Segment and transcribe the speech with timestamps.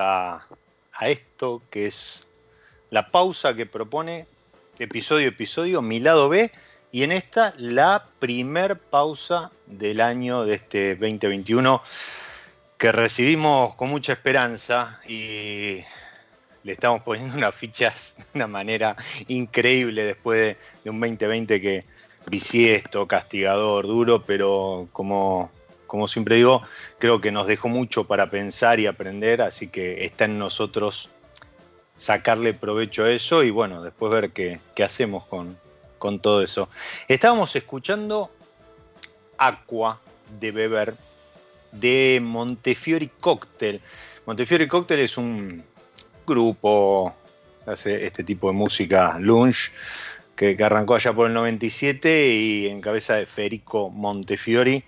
[0.00, 0.46] A,
[1.02, 2.26] esto que es
[2.90, 4.26] la pausa que propone
[4.78, 6.50] episodio episodio, mi lado B,
[6.90, 11.82] y en esta la primer pausa del año de este 2021
[12.78, 15.84] que recibimos con mucha esperanza y
[16.62, 18.96] le estamos poniendo unas fichas de una manera
[19.28, 21.84] increíble después de, de un 2020 que,
[22.26, 25.50] bisiesto, castigador, duro, pero como,
[25.90, 26.62] como siempre digo,
[26.98, 31.10] creo que nos dejó mucho para pensar y aprender, así que está en nosotros
[31.96, 35.58] sacarle provecho a eso y bueno, después ver qué, hacemos con,
[36.20, 36.68] todo eso.
[37.08, 38.30] Estábamos escuchando
[39.36, 40.00] Aqua
[40.38, 40.94] de beber
[41.72, 43.80] de Montefiori Cocktail.
[44.26, 45.64] Montefiori Cocktail es un
[46.24, 47.12] grupo,
[47.66, 49.72] hace este tipo de música, lunch,
[50.36, 54.84] que, arrancó allá por el 97 y en cabeza de Federico Montefiori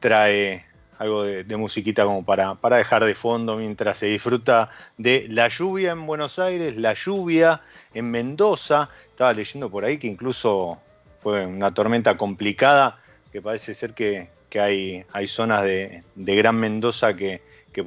[0.00, 0.64] trae
[0.98, 5.92] algo de, musiquita como para, para, dejar de fondo mientras se disfruta de la lluvia
[5.92, 7.62] en Buenos Aires, la lluvia
[7.94, 8.90] en Mendoza.
[9.08, 10.80] Estaba leyendo por ahí que incluso
[11.18, 13.00] fue una tormenta complicada,
[13.32, 14.28] que parece ser que,
[14.60, 17.40] hay, hay, zonas de, Gran Mendoza que,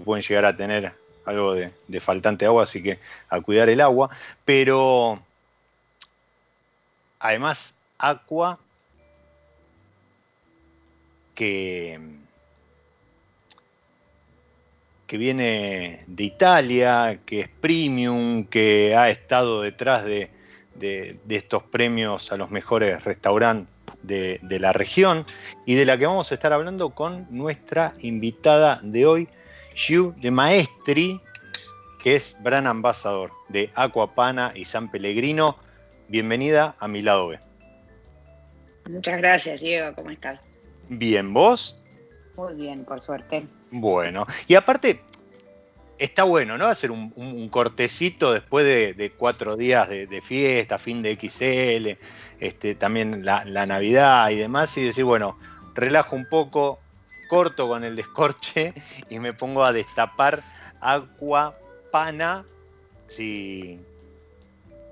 [0.03, 0.93] pueden llegar a tener
[1.25, 2.97] algo de, de faltante agua, así que
[3.29, 4.09] a cuidar el agua.
[4.43, 5.21] Pero
[7.23, 8.59] Además, Aqua,
[11.35, 11.99] que,
[15.07, 20.31] que viene de Italia, que es premium, que ha estado detrás de,
[21.29, 23.71] estos premios a los mejores restaurantes
[24.01, 25.25] de, de, la región
[25.65, 29.29] y de la que vamos a estar hablando con nuestra invitada de hoy,
[29.75, 31.21] Giu de Maestri,
[32.03, 35.57] que es Bran Ambassador de Aquapana y San Pellegrino.
[36.09, 37.39] Bienvenida a mi lado B.
[38.89, 39.95] Muchas gracias, Diego.
[39.95, 40.43] ¿Cómo estás?
[40.97, 41.75] Bien, ¿vos?
[42.35, 43.47] Muy bien, por suerte.
[43.71, 45.01] Bueno, y aparte,
[45.97, 46.67] está bueno, ¿no?
[46.67, 51.99] Hacer un, cortecito después de, cuatro días de, fiesta, fin de XL,
[52.39, 55.37] este, también la, Navidad y demás, y decir, bueno,
[55.73, 56.79] relajo un poco,
[57.27, 58.73] corto con el descorche
[59.09, 60.43] y me pongo a destapar
[60.79, 61.57] agua
[61.91, 62.45] pana,
[63.07, 63.79] si,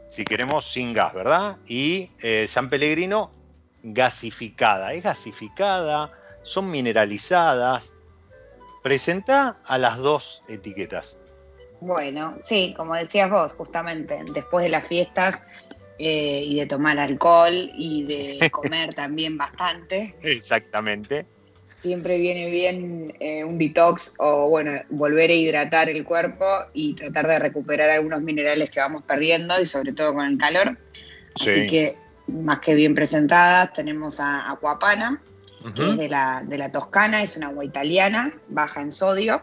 [0.09, 1.57] si queremos, sin gas, ¿verdad?
[1.68, 3.31] Y eh, San Pellegrino
[3.83, 4.93] gasificada.
[4.93, 6.11] ¿Es gasificada?
[6.43, 7.91] ¿Son mineralizadas?
[8.83, 11.17] Presenta a las dos etiquetas.
[11.81, 15.43] Bueno, sí, como decías vos, justamente, después de las fiestas
[15.97, 20.15] eh, y de tomar alcohol y de comer también bastante.
[20.21, 21.25] Exactamente.
[21.79, 27.27] Siempre viene bien eh, un detox o, bueno, volver a hidratar el cuerpo y tratar
[27.27, 30.77] de recuperar algunos minerales que vamos perdiendo y sobre todo con el calor.
[31.35, 31.97] Así que,
[32.27, 35.21] más que bien presentadas, tenemos a Aquapana,
[35.75, 39.41] que es de la, de la Toscana, es una agua italiana, baja en sodio.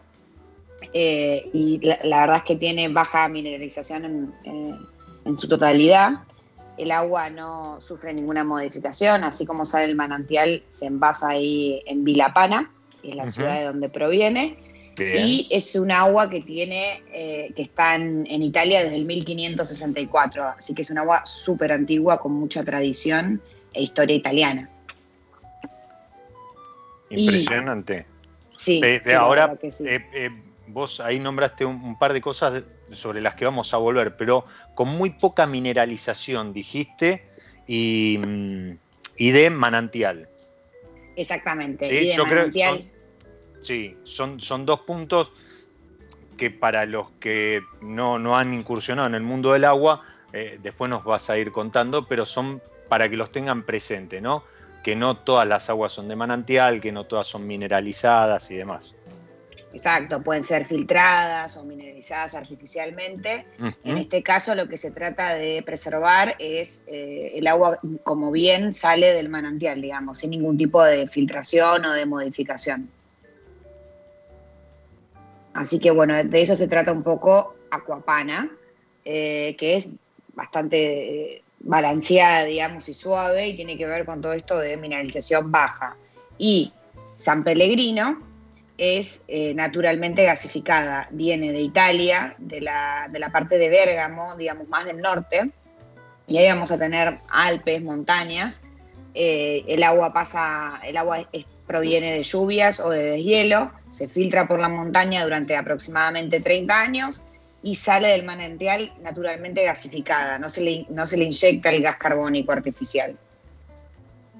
[0.93, 4.79] Eh, y la, verdad es que tiene baja mineralización en,
[5.25, 6.23] en su totalidad
[6.79, 12.05] el agua no sufre ninguna modificación, así como sale el manantial, se envasa ahí en
[12.05, 12.71] Vilapana,
[13.01, 14.57] que es la ciudad de donde proviene.
[14.99, 20.73] Y es un agua que tiene, eh, que está en, Italia desde el 1564, así
[20.73, 23.41] que es un agua súper antigua con mucha tradición
[23.73, 24.69] e historia italiana.
[27.09, 28.05] Impresionante.
[28.57, 28.81] sí,
[29.15, 30.29] ahora, eh, eh,
[30.67, 34.89] vos ahí nombraste un, par de cosas sobre las que vamos a volver, pero con
[34.89, 37.23] muy poca mineralización, dijiste,
[37.67, 38.77] y, mm,
[39.17, 40.29] de manantial.
[41.15, 41.89] Exactamente.
[41.89, 42.98] Sí, yo creo son,
[43.61, 45.31] sí, son, son dos puntos
[46.37, 51.03] que para los que no, han incursionado en el mundo del agua, eh, después nos
[51.03, 54.43] vas a ir contando, pero son para que los tengan presente, ¿no?
[54.81, 58.95] Que no todas las aguas son de manantial, que no todas son mineralizadas y demás.
[59.73, 63.45] Exacto, pueden ser filtradas o mineralizadas artificialmente.
[63.83, 68.73] En este caso lo que se trata de preservar es eh, el agua como bien
[68.73, 72.89] sale del manantial, digamos, sin ningún tipo de filtración o de modificación.
[75.59, 78.49] Así que bueno, de eso se trata un poco Aquapana,
[79.03, 79.89] eh, que es
[80.33, 85.51] bastante eh, balanceada, digamos, y suave y tiene que ver con todo esto de mineralización
[85.51, 85.97] baja.
[86.37, 86.71] Y
[87.17, 88.23] San Pellegrino,
[88.77, 91.09] es eh, naturalmente gasificada.
[91.11, 95.51] Viene de Italia, de la, parte de Bérgamo, digamos más del norte,
[96.25, 98.61] y ahí vamos a tener Alpes, montañas.
[99.13, 101.27] El agua pasa, el agua
[101.69, 107.21] proviene de lluvias o de deshielo, se filtra por la montaña durante aproximadamente 30 años
[107.61, 111.97] y sale del manantial naturalmente gasificada, no se le, no se le inyecta el gas
[111.97, 113.15] carbónico artificial.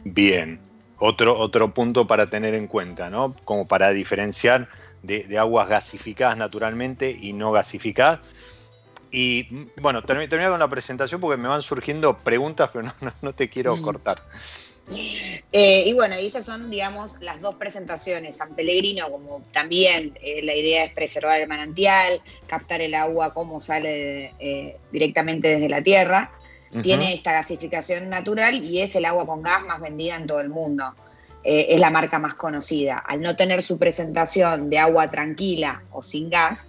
[0.06, 0.60] Bien,
[0.98, 3.36] otro, otro punto para tener en cuenta, ¿no?
[3.46, 4.68] Como para diferenciar
[5.04, 8.22] de, aguas gasificadas naturalmente y no gasificadas.
[9.12, 12.88] Y bueno, termino con la presentación porque me van surgiendo preguntas, pero
[13.22, 13.82] no, te quiero mm.
[15.52, 18.38] Eh, y bueno, esas son, digamos, las dos presentaciones.
[18.38, 23.60] San Pellegrino, como también eh, la idea es preservar el manantial, captar el agua como
[23.60, 26.32] sale eh, directamente desde la tierra
[26.84, 30.50] tiene esta gasificación natural y es el agua con gas más vendida en todo el
[30.50, 30.94] mundo.
[31.44, 33.00] Es la marca más conocida.
[33.00, 36.68] Al no tener su presentación de agua tranquila o sin gas,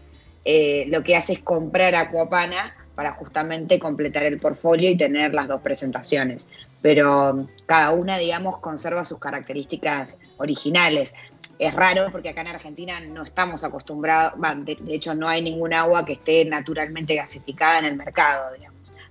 [0.87, 5.61] lo que hace es comprar Aquapana para justamente completar el portfolio y tener las dos
[5.61, 6.49] presentaciones.
[6.83, 11.15] Pero cada una, digamos, conserva sus características originales.
[11.59, 14.33] Es raro porque acá en Argentina no estamos acostumbrados,
[14.65, 18.71] de, de hecho no hay ningún agua que esté naturalmente gasificada en el mercado, digamos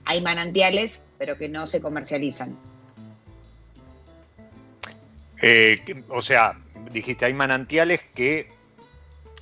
[0.09, 2.57] hay manantiales, pero que no se comercializan.
[5.41, 5.77] Eh,
[6.09, 6.57] o sea,
[6.91, 8.51] dijiste, hay manantiales que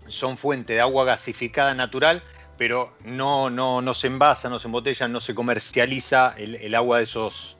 [0.08, 2.22] son fuente de agua gasificada natural,
[2.58, 7.04] pero no, no, no se envasa, no se embotella, no se comercializa el, agua de
[7.04, 7.57] esos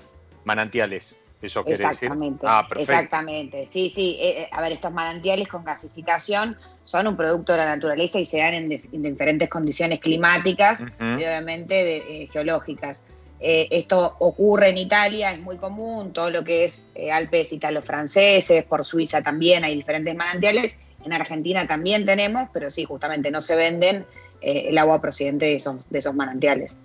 [0.48, 1.16] manantiales.
[1.40, 2.50] ¿Eso quiere exactamente, decir?
[2.50, 3.68] Ah, exactamente.
[3.72, 4.18] Sí, sí.
[4.20, 8.26] Eh, eh, a ver, estos manantiales con gasificación son un producto de la naturaleza y
[8.26, 13.04] se dan en, diferentes condiciones climáticas y obviamente eh, geológicas.
[13.40, 19.22] esto ocurre en Italia, es muy común, todo lo que es Alpes italo-franceses, por Suiza
[19.22, 24.08] también hay diferentes manantiales, en Argentina también tenemos, pero sí, justamente no se venden
[24.42, 26.78] el agua procedente de esos, de esos manantiales.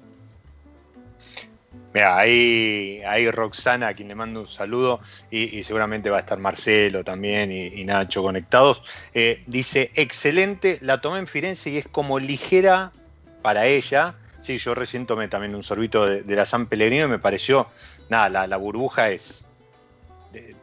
[1.94, 7.04] Mira, ahí, Roxana, a quien le mando un saludo, y, seguramente va a estar Marcelo
[7.04, 8.82] también y, Nacho conectados.
[9.12, 12.92] Eh, dice, excelente, la tomé en Firenze y es como ligera
[13.42, 14.14] para ella.
[14.40, 17.68] Sí, yo recién tomé también un sorbito de, la San Pellegrino y me pareció,
[18.08, 19.44] nada, la, burbuja es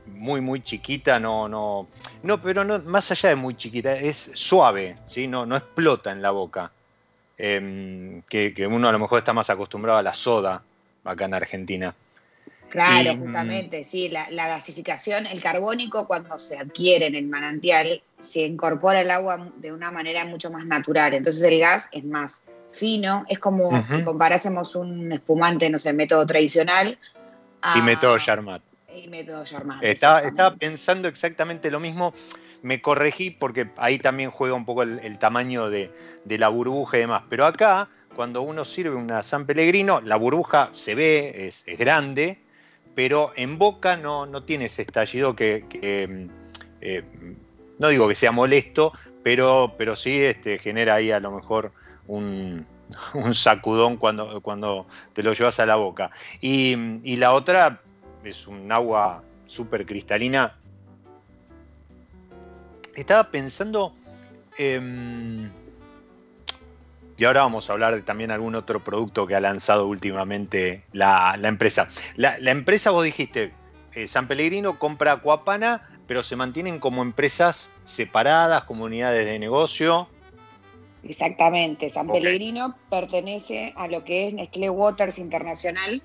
[0.08, 1.88] muy, muy chiquita, no, no,
[2.24, 5.28] no, pero no, más allá de muy chiquita, es suave, ¿sí?
[5.28, 6.72] no, no explota en la boca.
[7.42, 10.62] Em, que uno a lo mejor está más acostumbrado a la soda
[11.04, 11.96] acá en Argentina.
[12.70, 19.00] Claro, justamente, sí, la, gasificación, el carbónico cuando se adquiere en el manantial se incorpora
[19.00, 22.42] al agua de una manera mucho más natural, entonces el gas es más
[22.72, 27.00] fino, es como si comparásemos un espumante, no sé, método tradicional.
[27.76, 28.62] y método Charmat.
[28.96, 29.84] Y método Charmat.
[29.84, 32.14] Estaba, estaba, pensando exactamente lo mismo,
[32.62, 35.92] me corregí porque ahí también juega un poco el, tamaño de,
[36.24, 40.70] de la burbuja y demás, pero acá cuando uno sirve una San Pellegrino, la burbuja
[40.74, 42.40] se ve, es, grande,
[42.96, 45.66] pero en boca no, no tiene ese estallido que,
[46.82, 47.04] eh,
[47.78, 48.92] no digo que sea molesto,
[49.24, 51.72] pero, pero sí este, genera ahí a lo mejor
[52.08, 52.66] un,
[53.34, 56.12] sacudón cuando, cuando te lo llevas a la boca.
[56.42, 57.82] Y, la otra
[58.24, 60.56] es un agua súper cristalina.
[62.96, 63.94] Estaba pensando...
[64.58, 65.50] Em,
[67.20, 71.38] y ahora vamos a hablar de también algún otro producto que ha lanzado últimamente la,
[71.44, 71.90] empresa.
[72.16, 73.52] La, empresa, vos dijiste,
[73.94, 80.08] eh, San Pellegrino compra Acuapana, pero se mantienen como empresas separadas, comunidades de negocio.
[81.04, 86.02] Exactamente, San Pellegrino pertenece a lo que es Nestlé Waters Internacional.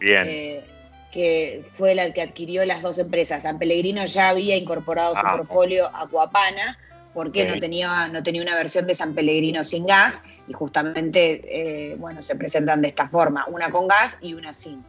[0.00, 0.24] Bien.
[0.26, 0.64] Eh,
[1.12, 3.44] que fue la que adquirió las dos empresas.
[3.44, 6.76] San Pellegrino ya había incorporado su ah, portfolio Aquapana,
[7.14, 11.94] porque no, tenía, no tenía una versión de San Pellegrino sin gas y justamente, eh,
[11.96, 14.84] bueno, se presentan de esta forma, una con gas y una sin.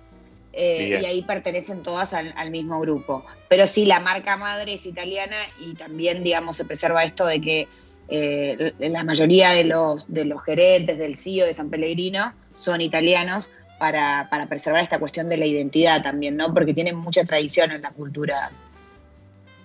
[0.52, 3.26] Eh, y ahí pertenecen todas al, mismo grupo.
[3.50, 7.68] Pero sí, la marca madre es italiana y también, digamos, se preserva esto de que
[8.08, 13.50] eh, la mayoría de los, de los gerentes del CEO de San Pellegrino son italianos
[13.78, 16.54] para, para preservar esta cuestión de la identidad también, ¿no?
[16.54, 18.50] Porque tienen mucha tradición en la cultura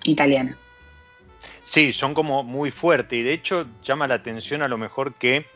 [0.04, 0.58] italiana.
[1.70, 5.46] Sí, son como muy fuertes y de hecho llama la atención a lo mejor que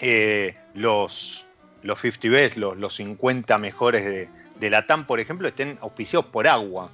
[0.00, 1.46] eh, los,
[1.82, 4.28] los 50 Best, los, los 50 mejores de,
[4.58, 6.90] de, la TAM, por ejemplo, estén auspiciados por agua,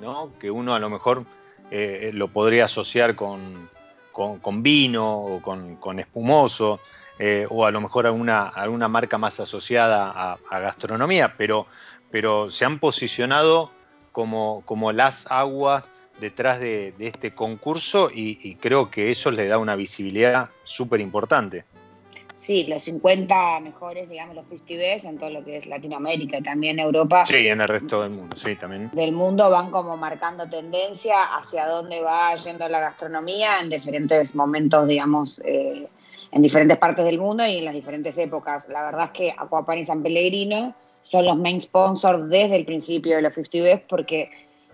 [0.00, 0.30] ¿no?
[0.38, 1.24] que uno a lo mejor
[1.72, 3.68] eh, lo podría asociar con,
[4.12, 6.78] con, vino o con, espumoso,
[7.18, 11.66] eh, o a lo mejor alguna, alguna marca más asociada a, gastronomía, pero,
[12.12, 13.72] pero se han posicionado
[14.12, 15.88] como, como las aguas
[16.20, 21.64] detrás de, este concurso y, creo que eso le da una visibilidad súper importante.
[22.34, 26.78] Sí, los 50 mejores, digamos, los festivales en todo lo que es Latinoamérica y también
[26.78, 27.26] Europa.
[27.26, 28.90] Sí, en el resto del mundo, sí, también.
[28.94, 34.88] Del mundo van como marcando tendencia hacia dónde va yendo la gastronomía en diferentes momentos,
[34.88, 35.86] digamos, eh,
[36.32, 38.66] en diferentes partes del mundo y en las diferentes épocas.
[38.70, 43.16] La verdad es que Aquapan y San Pellegrino son los main sponsors desde el principio
[43.16, 44.30] de los festivales porque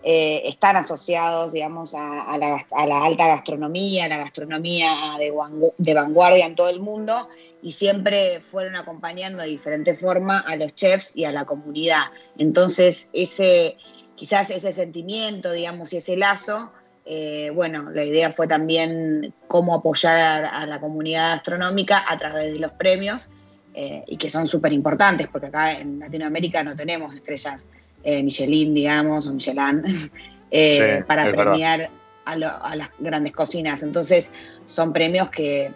[0.09, 6.69] eh, están asociados, digamos, a, la, alta gastronomía, a la gastronomía de, vanguardia en todo
[6.69, 7.29] el mundo
[7.61, 12.05] y siempre fueron acompañando de diferente forma a los chefs y a la comunidad.
[12.39, 13.79] Entonces, ese,
[14.15, 16.71] quizás ese sentimiento, digamos, y ese lazo,
[17.05, 22.61] eh, bueno, la idea fue también cómo apoyar a, la comunidad gastronómica a través de
[22.61, 23.33] los premios
[23.75, 27.67] eh, y que son súper importantes, porque acá en Latinoamérica no tenemos estrellas
[28.07, 29.83] eh, Michelin, digamos, o Michelin,
[30.53, 31.91] eh, para premiar
[32.25, 33.83] a, las grandes cocinas.
[33.83, 34.31] Entonces,
[34.65, 35.73] son premios que,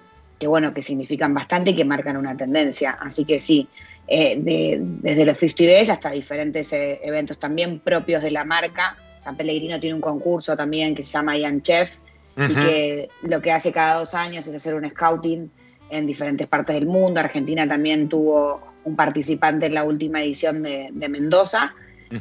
[0.46, 2.92] bueno, que significan bastante y que marcan una tendencia.
[3.00, 3.68] Así que sí,
[4.06, 8.96] eh, desde los 50 Days hasta diferentes eventos también propios de la marca.
[9.24, 11.96] San Pellegrino tiene un concurso también que se llama Ian Chef
[12.36, 15.50] y que lo que hace cada dos años es hacer un scouting
[15.90, 17.18] en diferentes partes del mundo.
[17.18, 21.74] Argentina también tuvo un participante en la última edición de Mendoza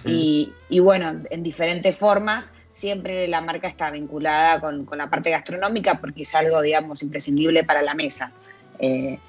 [0.06, 6.22] y, bueno, en diferentes formas, siempre la marca está vinculada con, la parte gastronómica porque
[6.24, 8.32] es algo, digamos, imprescindible para la mesa.
[8.78, 9.20] Eh,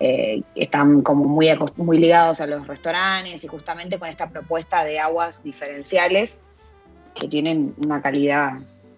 [0.00, 4.98] eh, están como muy, muy ligados a los restaurantes y justamente con esta propuesta de
[4.98, 6.40] aguas diferenciales
[7.14, 8.54] que tienen una calidad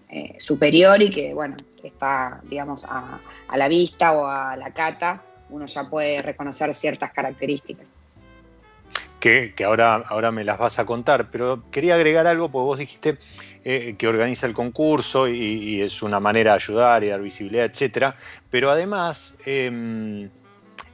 [0.09, 5.23] eh, superior y que, bueno, está, digamos, a, a la vista o a la cata,
[5.51, 7.94] uno ya puede reconocer ciertas características
[9.25, 13.17] que, ahora, ahora me las vas a contar, pero quería agregar algo, porque vos dijiste
[13.65, 18.17] eh, que organiza el concurso y, es una manera de ayudar y dar visibilidad, etcétera,
[18.51, 20.29] pero además, em,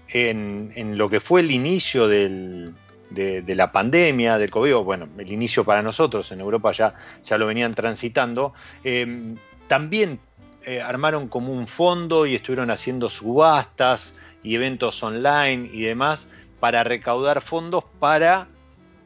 [0.08, 2.72] en, lo que fue el inicio de,
[3.10, 6.94] la pandemia, del COVID, bueno, el inicio para nosotros, en Europa ya,
[7.24, 10.20] ya lo venían transitando, em, también
[10.66, 16.28] eh, armaron como un fondo y estuvieron haciendo subastas y eventos online y demás
[16.60, 18.48] para recaudar fondos para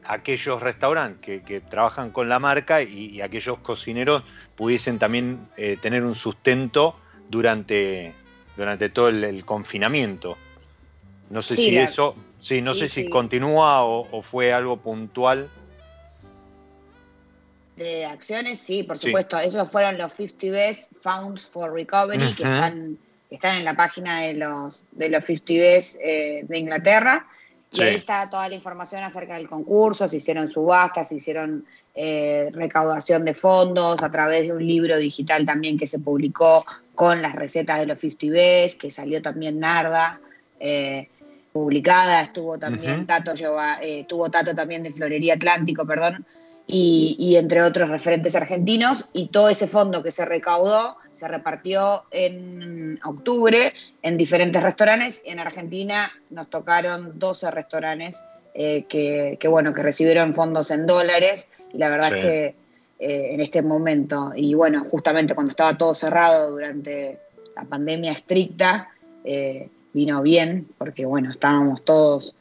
[0.07, 4.23] aquellos restaurantes que, trabajan con la marca y, aquellos cocineros
[4.55, 6.95] pudiesen también eh, tener un sustento
[7.29, 8.13] durante,
[8.55, 10.37] durante todo el, confinamiento.
[11.29, 15.49] No sé si eso, sí, no sé si continúa o, fue algo puntual.
[17.75, 19.37] De acciones, sí, por supuesto.
[19.37, 22.97] Esos fueron los 50 Best Found for Recovery, que, están,
[23.29, 27.27] están en la página de los, de los 50 Best eh, de Inglaterra.
[27.77, 32.49] Y ahí está toda la información acerca del concurso, se hicieron subastas, se hicieron eh,
[32.53, 37.33] recaudación de fondos a través de un libro digital también que se publicó con las
[37.33, 40.19] recetas de los 50 Best, que salió también Narda.
[40.59, 41.09] Eh,
[41.55, 43.31] publicada, estuvo también Tato,
[43.81, 46.25] eh, tuvo Tato también de Florería Atlántico, perdón,
[46.67, 52.99] y, entre otros referentes argentinos, y todo ese fondo que se recaudó se repartió en
[53.03, 55.21] octubre en diferentes restaurantes.
[55.25, 61.77] En Argentina nos tocaron 12 restaurantes eh, que, bueno, que recibieron fondos en dólares, y
[61.77, 62.45] la verdad es que
[62.99, 67.19] eh, en este momento, y bueno, justamente cuando estaba todo cerrado durante
[67.55, 68.89] la pandemia estricta,
[69.93, 72.35] vino bien, porque bueno, estábamos todos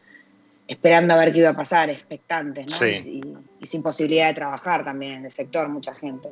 [0.66, 2.86] esperando a ver qué iba a pasar, expectantes, ¿no?
[2.86, 6.28] Y, sin posibilidad de trabajar también en el sector, mucha gente.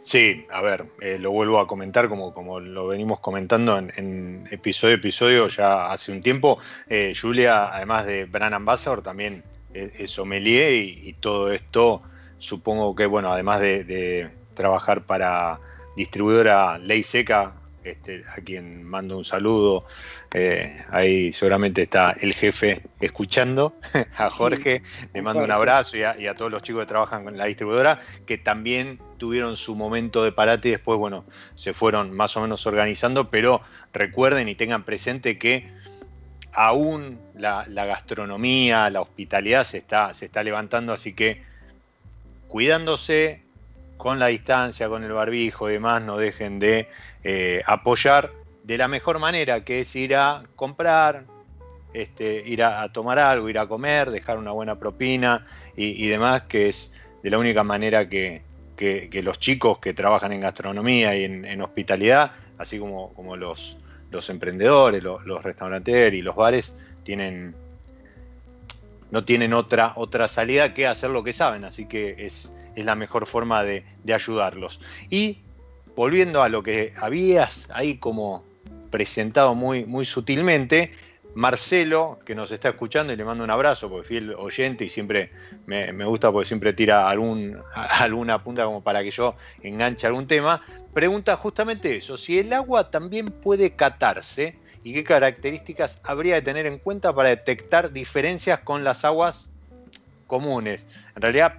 [0.00, 4.94] Sí, a ver, eh, lo vuelvo a comentar como, como lo venimos comentando en, episodio
[4.94, 6.58] a episodio ya hace un tiempo.
[6.88, 9.42] Eh, Julia, además de Brand Ambassador, también
[9.72, 12.02] es, sommelier y, todo esto,
[12.38, 15.58] supongo que, bueno, además de, de trabajar para
[15.96, 19.86] distribuidora Ley Seca, este, a quien mando un saludo.
[20.32, 23.76] Eh, ahí seguramente está el jefe escuchando,
[24.16, 27.44] a Jorge, le mando un abrazo y a, todos los chicos que trabajan con la
[27.44, 31.24] distribuidora, que también tuvieron su momento de parate y después, bueno,
[31.54, 33.60] se fueron más o menos organizando, pero
[33.92, 35.70] recuerden y tengan presente que
[36.52, 41.42] aún la, gastronomía, la hospitalidad se está, se está levantando, así que
[42.48, 43.43] cuidándose
[43.96, 46.88] con la distancia, con el barbijo y demás, no dejen de
[47.22, 48.32] eh, apoyar
[48.62, 51.24] de la mejor manera, que es ir a comprar,
[51.92, 55.46] este, ir a, tomar algo, ir a comer, dejar una buena propina
[55.76, 58.42] y, demás, que es de la única manera que,
[59.22, 65.42] los chicos que trabajan en gastronomía y en, hospitalidad, así como, los emprendedores, los, los
[65.42, 67.54] restauranteros y los bares, tienen,
[69.10, 72.94] no tienen otra, otra salida que hacer lo que saben, así que es, es la
[72.94, 74.80] mejor forma de, de ayudarlos.
[75.10, 75.38] Y
[75.96, 78.44] volviendo a lo que habías ahí como
[78.90, 80.92] presentado muy, muy sutilmente,
[81.34, 85.32] Marcelo, que nos está escuchando y le mando un abrazo, porque fiel oyente y siempre
[85.66, 90.62] me, gusta porque siempre tira algún, alguna punta como para que yo enganche algún tema,
[90.92, 96.66] pregunta justamente eso, si el agua también puede catarse y qué características habría de tener
[96.66, 99.48] en cuenta para detectar diferencias con las aguas
[100.28, 100.86] comunes.
[101.16, 101.54] En realidad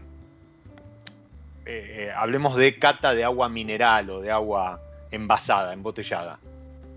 [1.65, 6.39] eh, hablemos de cata de agua mineral o de agua envasada, embotellada.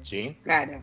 [0.02, 0.36] ¿Sí?
[0.42, 0.82] Claro.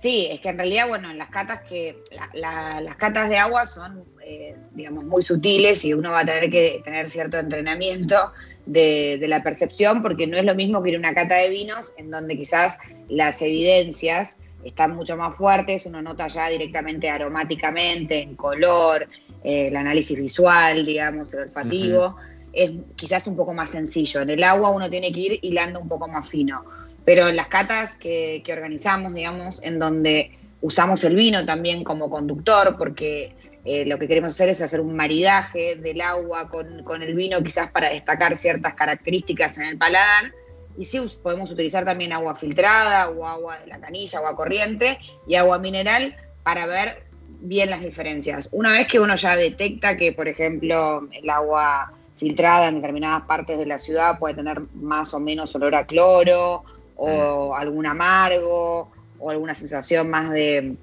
[0.00, 4.56] Sí, es que en realidad, bueno, las catas que las catas de agua son, eh,
[4.72, 8.32] digamos, muy sutiles y uno va a tener que tener cierto entrenamiento
[8.64, 11.50] de, de, la percepción, porque no es lo mismo que ir a una cata de
[11.50, 12.78] vinos, en donde quizás
[13.10, 19.06] las evidencias están mucho más fuertes, uno nota ya directamente aromáticamente, en color,
[19.44, 22.16] eh, el análisis visual, digamos, el olfativo
[22.52, 24.20] es quizás un poco más sencillo.
[24.20, 26.64] En el agua uno tiene que ir hilando un poco más fino.
[27.04, 32.76] Pero en las catas que, organizamos, digamos, en donde usamos el vino también como conductor,
[32.76, 33.34] porque
[33.64, 37.70] eh, lo que queremos hacer es hacer un maridaje del agua con, el vino, quizás
[37.70, 40.32] para destacar ciertas características en el paladar.
[40.78, 45.34] Y sí, podemos utilizar también agua filtrada o agua de la canilla, agua corriente y
[45.34, 47.04] agua mineral para ver
[47.40, 48.48] bien las diferencias.
[48.52, 53.58] Una vez que uno ya detecta que, por ejemplo, el agua filtrada en determinadas partes
[53.58, 56.62] de la ciudad puede tener más o menos olor a cloro
[56.96, 60.76] o algún amargo o alguna sensación más de,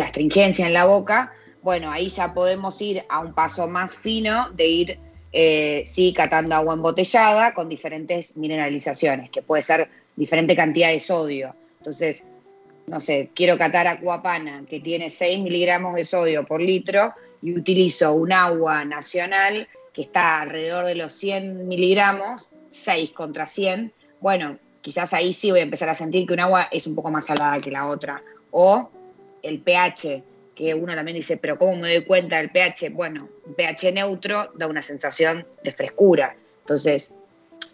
[0.00, 4.66] astringencia en la boca, bueno, ahí ya podemos ir a un paso más fino de
[4.66, 4.98] ir,
[5.32, 11.54] eh, sí, catando agua embotellada con diferentes mineralizaciones, que puede ser diferente cantidad de sodio.
[11.78, 12.22] Entonces,
[12.86, 18.14] no sé, quiero catar Acuapana, que tiene 6 miligramos de sodio por litro, y utilizo
[18.14, 25.12] un agua nacional que está alrededor de los 100 miligramos, 6 contra 100, bueno, quizás
[25.12, 27.60] ahí sí voy a empezar a sentir que un agua es un poco más salada
[27.60, 28.22] que la otra.
[28.52, 28.92] O
[29.42, 30.22] el pH,
[30.54, 32.90] que uno también dice, pero ¿cómo me doy cuenta del pH?
[32.90, 36.36] Bueno, un pH neutro da una sensación de frescura.
[36.60, 37.10] Entonces,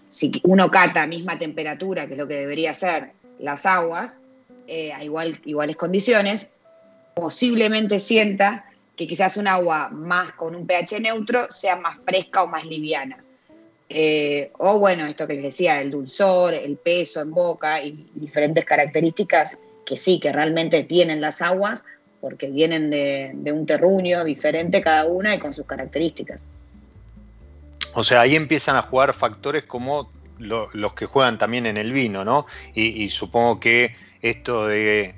[0.08, 4.18] si uno cata a misma temperatura, que es lo que debería ser las aguas,
[4.66, 6.48] eh, a igual, iguales condiciones,
[7.14, 8.64] posiblemente sienta
[8.96, 13.24] que quizás un agua más con un pH neutro sea más fresca o más liviana.
[13.88, 18.64] Eh, o bueno, esto que les decía, el dulzor, el peso en boca y diferentes
[18.64, 21.84] características que sí, que realmente tienen las aguas,
[22.20, 26.40] porque vienen de, un terruño diferente cada una y con sus características.
[27.92, 32.24] O sea, ahí empiezan a jugar factores como los que juegan también en el vino,
[32.24, 32.46] ¿no?
[32.74, 35.14] Y, supongo que esto de,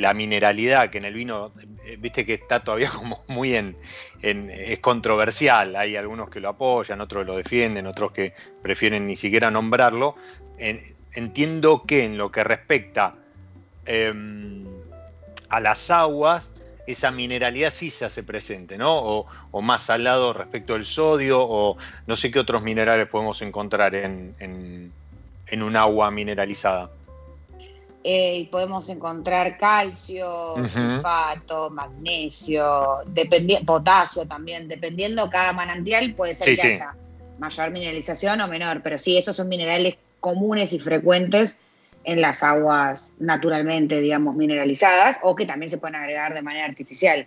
[0.00, 1.52] la mineralidad, que en el vino,
[1.84, 3.76] eh, viste que está todavía como muy en,
[4.22, 9.50] es controversial, hay algunos que lo apoyan, otros lo defienden, otros que prefieren ni siquiera
[9.50, 10.16] nombrarlo.
[11.12, 13.14] entiendo que en lo que respecta
[13.86, 14.64] em,
[15.48, 16.50] a las aguas,
[16.86, 18.96] esa mineralidad sí se hace presente, ¿no?
[18.96, 24.92] O, más salado respecto al sodio, o no sé qué otros minerales podemos encontrar en,
[25.52, 26.90] un agua mineralizada.
[28.06, 32.98] Eh, podemos encontrar calcio, sulfato, magnesio,
[33.64, 36.94] potasio también, dependiendo cada manantial puede ser que haya
[37.38, 41.56] mayor mineralización o menor, pero sí, esos son minerales comunes y frecuentes
[42.04, 47.26] en las aguas naturalmente, digamos, mineralizadas o que también se pueden agregar de manera artificial.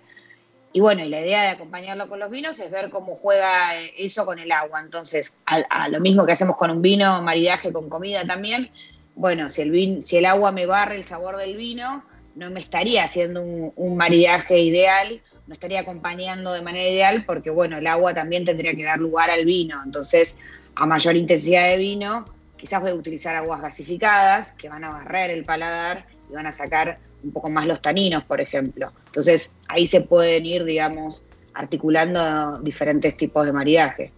[0.74, 4.28] Y bueno, y la idea de acompañarlo con los vinos es ver cómo juega eso
[4.28, 4.80] con el agua.
[4.80, 8.70] Entonces, a, lo mismo que hacemos con un vino, maridaje con comida también,
[9.18, 12.04] bueno, si el, si el agua me barre el sabor del vino,
[12.36, 17.50] no me estaría haciendo un, un maridaje ideal, no estaría acompañando de manera ideal porque,
[17.50, 19.82] bueno, el agua también tendría que dar lugar al vino.
[19.84, 20.38] Entonces,
[20.76, 22.26] a mayor intensidad de vino,
[22.58, 26.52] quizás voy a utilizar aguas gasificadas que van a barrer el paladar y van a
[26.52, 28.92] sacar un poco más los taninos, por ejemplo.
[29.08, 31.24] Entonces ahí se pueden ir, digamos,
[31.56, 34.12] articulando diferentes tipos de maridaje.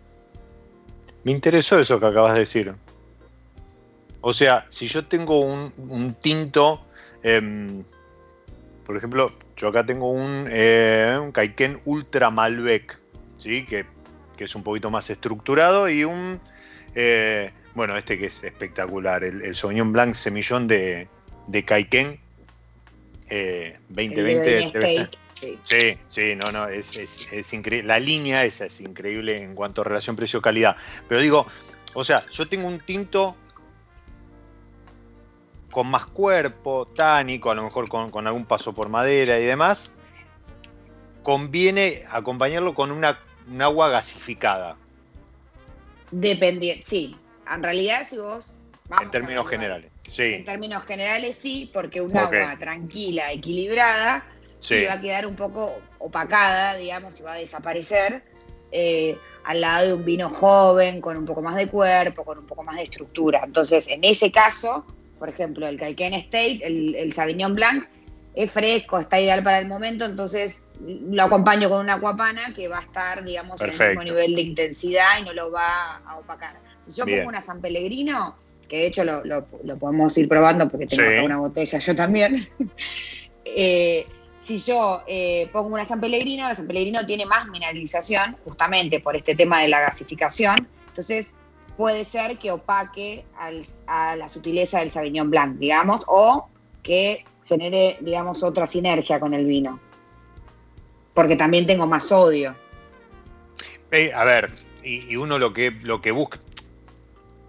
[1.24, 2.74] Me interesó eso que acabas de decir.
[4.22, 6.86] O sea, si yo tengo un, tinto,
[7.24, 7.84] em,
[8.86, 13.00] por ejemplo, yo acá tengo un, eh, un Kaiken Ultra Malbec,
[13.38, 13.66] ¿sí?
[13.66, 13.86] que,
[14.38, 16.40] es un poquito más estructurado, y un
[16.96, 21.08] eh, bueno, este que es espectacular, el, el Sauvignon Blanc Semillón de,
[21.48, 22.20] de Kaiken
[23.90, 24.60] 2020.
[25.42, 27.88] Eh, sí, sí, no, no, es, increíble.
[27.88, 30.76] La línea esa es increíble en cuanto a relación precio-calidad.
[31.08, 31.48] Pero digo,
[31.94, 33.36] o sea, yo tengo un tinto
[35.72, 39.94] con más cuerpo, tánico, a lo mejor con, algún paso por madera y demás.
[41.24, 44.78] Conviene acompañarlo con una, un agua gasificada.
[46.12, 47.16] Dependiente, sí,
[47.52, 48.52] en realidad, si vos.
[49.02, 50.24] en términos generales, sí.
[50.24, 54.26] En términos generales, sí, porque un agua tranquila, equilibrada,
[54.88, 58.24] va a quedar un poco opacada, digamos, y va a desaparecer.
[58.72, 62.46] Eh, al lado de un vino joven, con un poco más de cuerpo, con un
[62.46, 63.42] poco más de estructura.
[63.44, 64.86] Entonces, en ese caso,
[65.20, 67.84] por ejemplo, el Caiken State, el, el Sauvignon Blanc,
[68.34, 72.80] es fresco, está ideal para el momento, entonces lo acompaño con una cuapana que va
[72.80, 76.56] a estar, digamos, en el mismo nivel de intensidad y no lo va a opacar.
[76.82, 78.36] Si yo pongo una San Pellegrino,
[78.68, 79.46] que de hecho lo,
[79.78, 82.36] podemos ir probando porque tengo una botella yo también.
[83.56, 84.06] Eh,
[84.44, 89.16] si yo eh, pongo una San Pellegrino, la San Pellegrino tiene más mineralización, justamente por
[89.16, 90.56] este tema de la gasificación.
[90.88, 91.34] Entonces,
[91.80, 93.24] puede ser que opaque
[93.88, 96.50] a la sutileza del Sauvignon Blanc, digamos, o
[96.84, 99.80] que genere, digamos, otra sinergia con el vino.
[101.14, 102.54] Porque también tengo más sodio.
[103.92, 104.52] Eh, a ver,
[104.84, 106.42] y, uno lo que, lo que busca,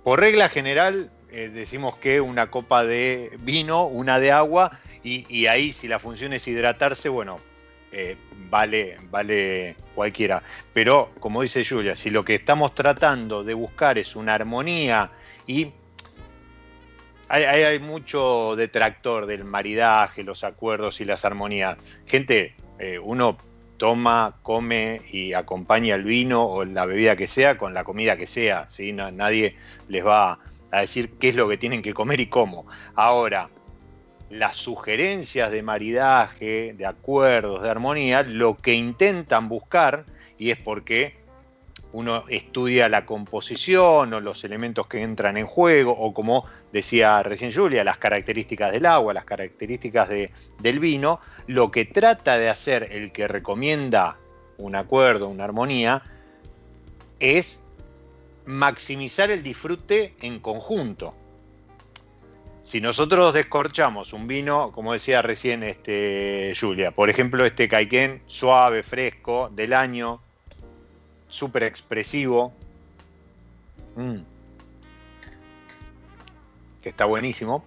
[0.04, 5.72] por regla general, eh, decimos que una copa de vino, una de agua, y, ahí
[5.72, 7.40] si la función es hidratarse, bueno,
[7.92, 8.16] eh,
[8.48, 10.42] vale, vale cualquiera.
[10.72, 15.10] Pero, como dice Julia, si lo que estamos tratando de buscar es una armonía
[15.46, 15.72] y
[17.28, 21.78] hay, mucho detractor del maridaje, los acuerdos y las armonías.
[22.04, 23.38] Gente, eh, uno
[23.76, 28.26] toma, come y acompaña el vino o la bebida que sea con la comida que
[28.26, 28.68] sea.
[28.68, 28.92] ¿sí?
[28.92, 29.56] nadie
[29.88, 30.40] les va
[30.72, 32.66] a decir qué es lo que tienen que comer y cómo.
[32.94, 33.48] Ahora,
[34.30, 40.04] las sugerencias de maridaje, de acuerdos, de armonía, lo que intentan buscar,
[40.38, 41.20] y es porque
[41.92, 47.52] uno estudia la composición o los elementos que entran en juego, o como decía recién
[47.52, 53.10] Julia, las características del agua, las características del vino, lo que trata de hacer el
[53.10, 54.16] que recomienda
[54.58, 56.02] un acuerdo, una armonía,
[57.18, 57.60] es
[58.46, 61.14] maximizar el disfrute en conjunto.
[62.62, 68.82] Si nosotros descorchamos un vino, como decía recién este, Julia, por ejemplo este Caiken suave,
[68.82, 70.20] fresco, del año
[71.28, 72.52] súper expresivo.
[73.96, 74.18] Mm.
[76.82, 77.64] Que está buenísimo.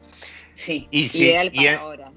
[0.53, 2.11] Sí, y ideal para ahora.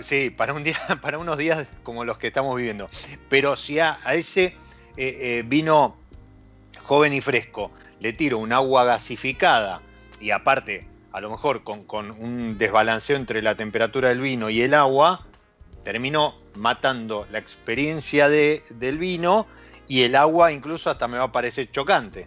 [0.00, 2.88] sí, para, un día, para unos días como los que estamos viviendo.
[3.28, 4.54] Pero si a, ese eh,
[4.96, 5.96] eh, vino
[6.84, 9.80] joven y fresco le tiro un agua gasificada
[10.20, 14.74] y aparte, a lo mejor con, un desbalanceo entre la temperatura del vino y el
[14.74, 15.24] agua,
[15.84, 19.46] termino matando la experiencia de, del vino
[19.86, 22.26] y el agua incluso hasta me va a parecer chocante.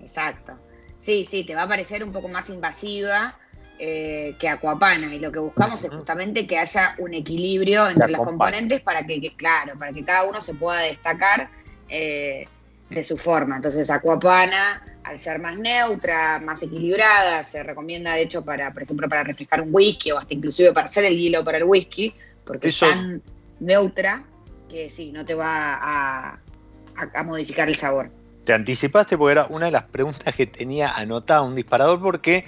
[0.00, 0.58] Exacto.
[0.98, 3.38] Sí, sí, te va a parecer un poco más invasiva
[3.78, 5.14] eh, que Aquapana.
[5.14, 9.34] Y lo que buscamos es justamente que haya un equilibrio entre los componentes para que,
[9.34, 11.48] claro, para que cada uno se pueda destacar
[11.88, 12.46] eh,
[12.90, 13.56] de su forma.
[13.56, 19.08] Entonces, Aquapana, al ser más neutra, más equilibrada, se recomienda de hecho para, por ejemplo,
[19.08, 22.68] para refrescar un whisky o hasta inclusive para hacer el hielo para el whisky, porque
[22.68, 23.22] es tan
[23.60, 24.24] neutra
[24.68, 26.38] que sí, no te va a,
[27.14, 28.10] a modificar el sabor.
[28.44, 32.44] Te anticipaste porque era una de las preguntas que tenía anotada un disparador porque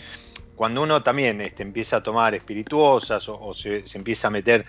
[0.61, 4.67] cuando uno también este, empieza a tomar espirituosas o, se, empieza a meter,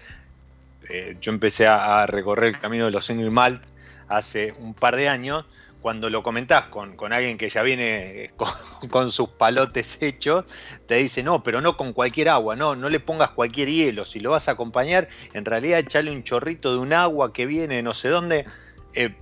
[0.88, 3.62] eh, yo empecé a, recorrer el camino de los single malt
[4.08, 5.44] hace un par de años,
[5.82, 8.32] cuando lo comentás con, alguien que ya viene eh,
[8.90, 10.46] con, sus palotes hechos,
[10.86, 14.20] te dice, no, pero no con cualquier agua, no, no le pongas cualquier hielo, si
[14.20, 17.94] lo vas a acompañar, en realidad echarle un chorrito de un agua que viene no
[17.94, 18.46] sé dónde.
[18.94, 19.16] Eh,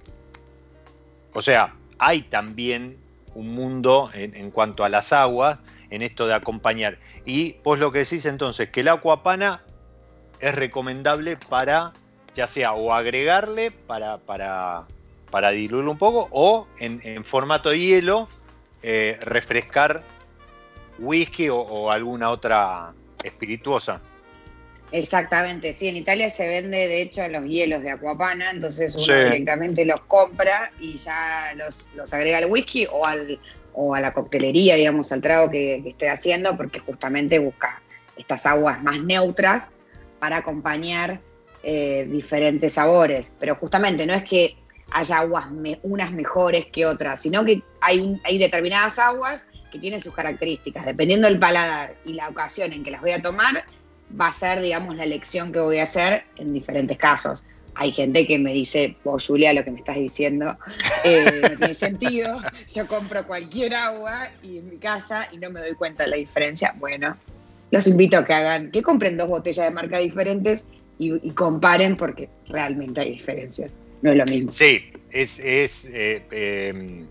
[1.33, 2.97] o sea, hay también
[3.35, 6.99] un mundo en, cuanto a las aguas, en esto de acompañar.
[7.25, 9.63] Y vos lo que decís entonces, que el acuapana
[10.39, 11.93] es recomendable para,
[12.33, 14.87] ya sea o agregarle para, para,
[15.29, 18.27] para diluirlo un poco, o en, formato de hielo,
[18.83, 20.03] eh, refrescar
[20.97, 24.01] whisky o alguna otra espirituosa.
[24.91, 29.85] Exactamente, sí, en Italia se vende de hecho los hielos de Aquapana, entonces uno directamente
[29.85, 33.39] los compra y ya los, agrega al whisky o, al,
[33.73, 37.83] o a la coctelería, digamos, al trago que, esté haciendo, porque justamente busca
[38.17, 39.69] estas aguas más neutras
[40.17, 41.21] para acompañar
[41.61, 43.31] eh, diferentes sabores.
[43.39, 44.57] Pero justamente no es que
[44.91, 45.47] haya aguas
[45.83, 50.85] unas mejores que otras, sino que hay, hay determinadas aguas que tienen sus características.
[50.85, 53.65] Dependiendo del paladar y la ocasión en que las voy a tomar,
[54.19, 57.43] va a ser, digamos, la elección que voy a hacer en diferentes casos.
[57.75, 60.57] Hay gente que me dice, vos Julia, lo que me estás diciendo
[61.05, 62.41] eh, no tiene sentido.
[62.73, 66.17] Yo compro cualquier agua y en mi casa y no me doy cuenta de la
[66.17, 66.75] diferencia.
[66.77, 67.15] Bueno,
[67.71, 70.65] los invito a que hagan, que compren dos botellas de marca diferentes
[70.97, 73.71] y, comparen porque realmente hay diferencias.
[74.01, 74.51] No es lo mismo.
[74.51, 77.07] Sí, es, eh, em,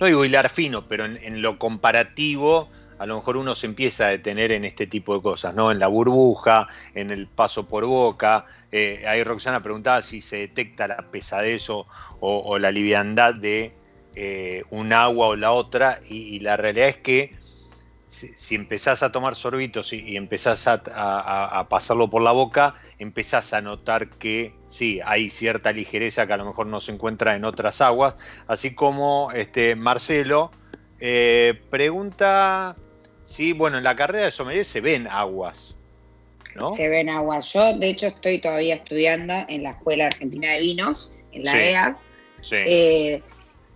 [0.00, 2.68] no digo hilar fino, pero en lo comparativo
[3.02, 5.72] a lo mejor uno se empieza a detener en este tipo de cosas, ¿no?
[5.72, 8.46] En la burbuja, en el paso por boca.
[8.70, 13.72] Eh, ahí Roxana preguntaba si se detecta la pesadez o, la liviandad de
[14.14, 17.34] eh, un agua o la otra, y, la realidad es que
[18.12, 24.08] si, empezás a tomar sorbitos y, empezás a, pasarlo por la boca, empezás a notar
[24.08, 28.14] que sí, hay cierta ligereza que a lo mejor no se encuentra en otras aguas.
[28.46, 30.50] Así como este, Marcelo
[31.00, 32.76] eh, pregunta
[33.24, 35.76] Sí, bueno, en la carrera de sommelier se ven aguas,
[36.54, 36.74] ¿no?
[36.74, 37.52] Se ven aguas.
[37.52, 41.96] Yo, de hecho, estoy todavía estudiando en la Escuela Argentina de Vinos, en la EA.
[42.40, 42.56] Sí.
[42.56, 43.22] Eh,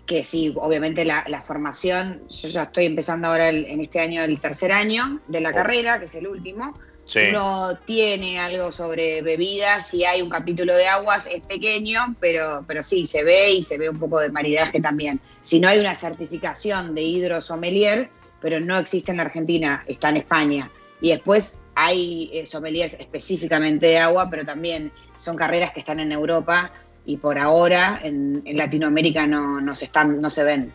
[0.06, 4.72] que sí, obviamente la, formación, yo ya estoy empezando ahora en este año el tercer
[4.72, 5.54] año de la oh.
[5.54, 6.78] carrera, que es el último.
[7.04, 7.20] Sí.
[7.30, 12.82] Uno tiene algo sobre bebidas, si hay un capítulo de aguas, es pequeño, pero, pero
[12.82, 15.20] sí, se ve y se ve un poco de maridaje también.
[15.42, 18.08] Si no hay una certificación de hidro sommelier,
[18.40, 20.70] pero no existe en Argentina, está en España.
[21.00, 26.10] Y después hay eh, sommeliers específicamente de agua, pero también son carreras que están en
[26.10, 26.72] Europa
[27.06, 30.72] y por ahora en, Latinoamérica no, se están, no se ven.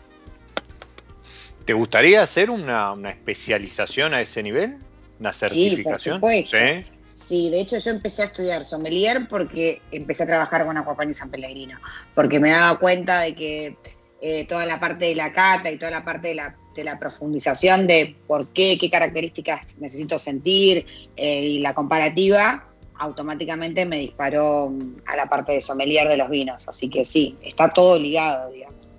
[1.64, 4.78] ¿Te gustaría hacer una, especialización a ese nivel?
[5.20, 6.20] ¿Una certificación?
[6.20, 6.90] Sí, ¿Sí?
[7.04, 11.14] sí, de hecho yo empecé a estudiar sommelier porque empecé a trabajar con Aquapani y
[11.14, 11.78] San Pellegrino,
[12.14, 13.76] porque me daba cuenta de que
[14.20, 16.98] eh, toda la parte de la cata y toda la parte de la de la
[16.98, 22.71] profundización de por qué, qué características necesito sentir eh, y la comparativa,
[23.02, 26.68] automáticamente me disparó mm, a la parte de sommelier de los vinos.
[26.68, 28.92] Así que sí, está todo ligado, digamos.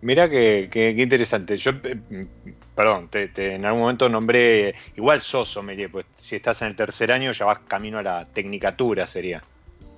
[0.00, 1.56] Mira qué interesante.
[1.56, 2.26] Yo, eh,
[2.74, 7.12] perdón, te, en algún momento nombré, igual sos sommelier, pues si estás en el tercer
[7.12, 9.42] año ya vas camino a la tecnicatura, sería.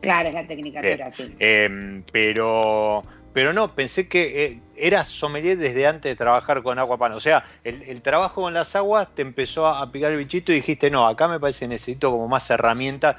[0.02, 1.34] Claro, es la tecnicatura, sí.
[1.38, 3.02] Em, pero
[3.34, 7.12] pero no, pensé que eh, eras sommelier desde antes de trabajar con agua pan.
[7.12, 10.88] O sea, el, trabajo con las aguas te empezó a, picar el bichito y dijiste,
[10.88, 13.16] no, acá me parece que necesito como más herramientas,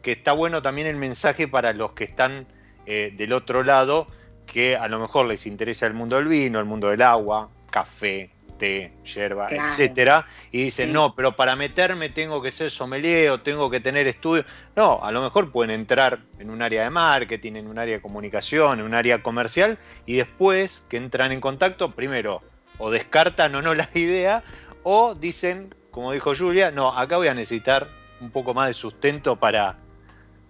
[0.00, 2.46] que está bueno también el mensaje para los que están
[2.86, 4.06] eh, del otro lado,
[4.46, 8.30] que a lo mejor les interesa el mundo del vino, el mundo del agua, café,
[8.60, 13.70] té, yerba, etcétera, y dicen, no, pero para meterme tengo que ser sommelier o tengo
[13.70, 14.44] que tener estudios.
[14.76, 18.02] No, a lo mejor pueden entrar en un área de marketing, en un área de
[18.02, 22.42] comunicación, en un área comercial, y después que entran en contacto, primero,
[22.78, 24.44] o descartan o no la idea,
[24.82, 27.88] o dicen, como dijo Julia, no, acá voy a necesitar
[28.20, 29.78] un poco más de sustento para,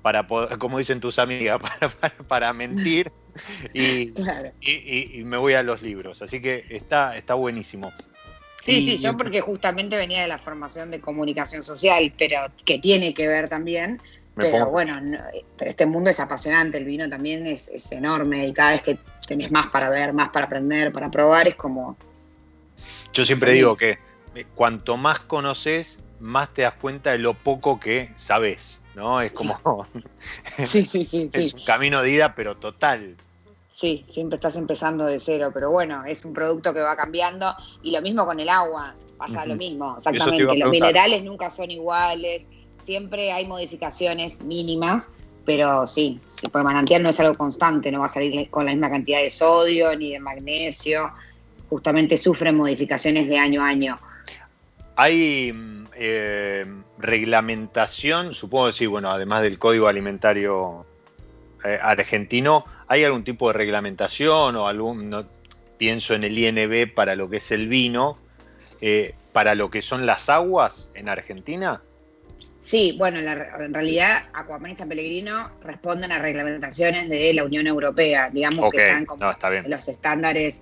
[0.03, 1.61] para poder, como dicen tus amigas,
[2.01, 3.11] para, para mentir
[3.75, 4.13] y,
[4.61, 6.23] y, me voy a los libros.
[6.23, 7.93] Así que está, está buenísimo.
[8.65, 13.15] Sí, sí, yo porque justamente venía de la formación de comunicación social, pero que tiene
[13.15, 14.01] que ver también.
[14.37, 14.99] Pero bueno,
[15.57, 18.99] pero este mundo es apasionante, el vino también es, es, enorme y cada vez que
[19.27, 21.97] tenés más para ver, más para aprender, para probar, es como...
[23.13, 23.99] Yo siempre digo que
[24.35, 29.21] eh, cuanto más conoces, más te das cuenta de lo poco que sabes, ¿no?
[29.21, 29.87] Es como...
[30.57, 33.17] sí, sí, sí, es un camino de ida, pero total.
[33.81, 37.93] Sí, siempre estás empezando de cero, pero bueno, es un producto que va cambiando y
[37.93, 40.59] lo mismo con el agua, pasa lo mismo, exactamente.
[40.59, 42.45] Los minerales nunca son iguales,
[42.83, 45.09] siempre hay modificaciones mínimas,
[45.47, 48.73] pero sí, si por manantial no es algo constante, no va a salir con la
[48.73, 51.11] misma cantidad de sodio ni de magnesio,
[51.71, 53.99] justamente sufren modificaciones de año a año.
[54.97, 56.67] Hay mm, eh,
[56.99, 60.85] reglamentación, supongo que sí, bueno, además del código alimentario
[61.65, 65.25] eh, argentino, ¿hay algún tipo de reglamentación o algún,
[65.79, 68.17] pienso en el INB para lo que es el vino,
[68.81, 71.81] eh, para lo que son las aguas en Argentina?
[72.63, 78.29] Sí, bueno, en realidad Aquaman y San Pellegrino responden a reglamentaciones de la Unión Europea,
[78.33, 79.25] digamos que están como
[79.67, 80.61] los estándares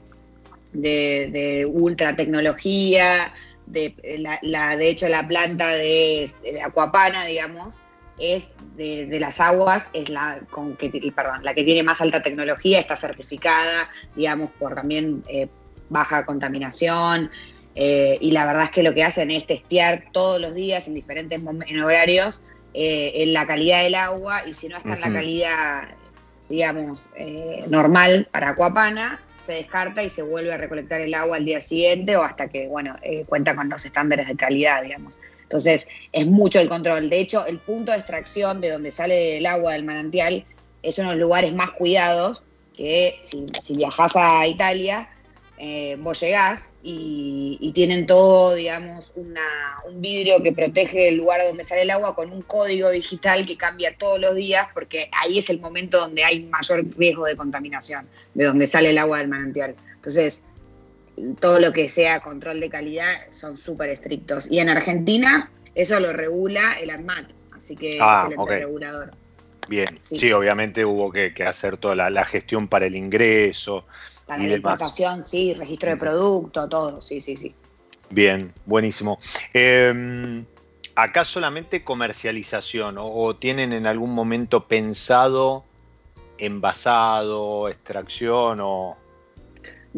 [0.74, 3.32] de, ultra tecnología,
[3.64, 3.94] de,
[4.42, 7.78] la, de hecho la planta de, de Aquapana, digamos,
[8.18, 12.80] es de, las aguas, es la, con que, perdón, la que tiene más alta tecnología,
[12.80, 15.48] está certificada, digamos, por también eh,
[15.88, 17.30] baja contaminación.
[17.74, 20.94] Eh, y la verdad es que lo que hacen es testear todos los días en
[20.94, 22.40] diferentes en horarios
[22.74, 25.88] eh, en la calidad del agua y si no está en la calidad,
[26.48, 27.08] digamos,
[27.68, 32.16] normal para Acuapana, se descarta y se vuelve a recolectar el agua al día siguiente
[32.16, 35.16] o hasta que, bueno, cuenta con los estándares de calidad, digamos.
[35.48, 37.08] Entonces, es mucho el control.
[37.08, 40.44] De hecho, el punto de extracción de donde sale el agua del manantial
[40.82, 42.42] es uno de los lugares más cuidados
[42.76, 45.08] que si, si viajas a Italia,
[45.60, 49.34] eh, vos llegás y, tienen todo, digamos, un
[50.00, 53.96] vidrio que protege el lugar donde sale el agua con un código digital que cambia
[53.96, 58.44] todos los días porque ahí es el momento donde hay mayor riesgo de contaminación, de
[58.44, 59.74] donde sale el agua del manantial.
[59.94, 60.42] Entonces,
[61.40, 64.46] todo lo que sea control de calidad son súper estrictos.
[64.50, 69.10] Y en Argentina eso lo regula el ANMAT, así que ah, es el regulador.
[69.68, 70.32] Bien, sí.
[70.32, 73.86] obviamente hubo que, hacer toda la, gestión para el ingreso.
[74.26, 77.54] Para la importación, sí, registro de producto, todo, sí, sí, sí.
[78.10, 79.18] Bien, buenísimo.
[79.52, 80.44] Em,
[80.94, 85.64] ¿Acá solamente comercialización o, tienen en algún momento pensado
[86.38, 88.96] envasado, extracción o,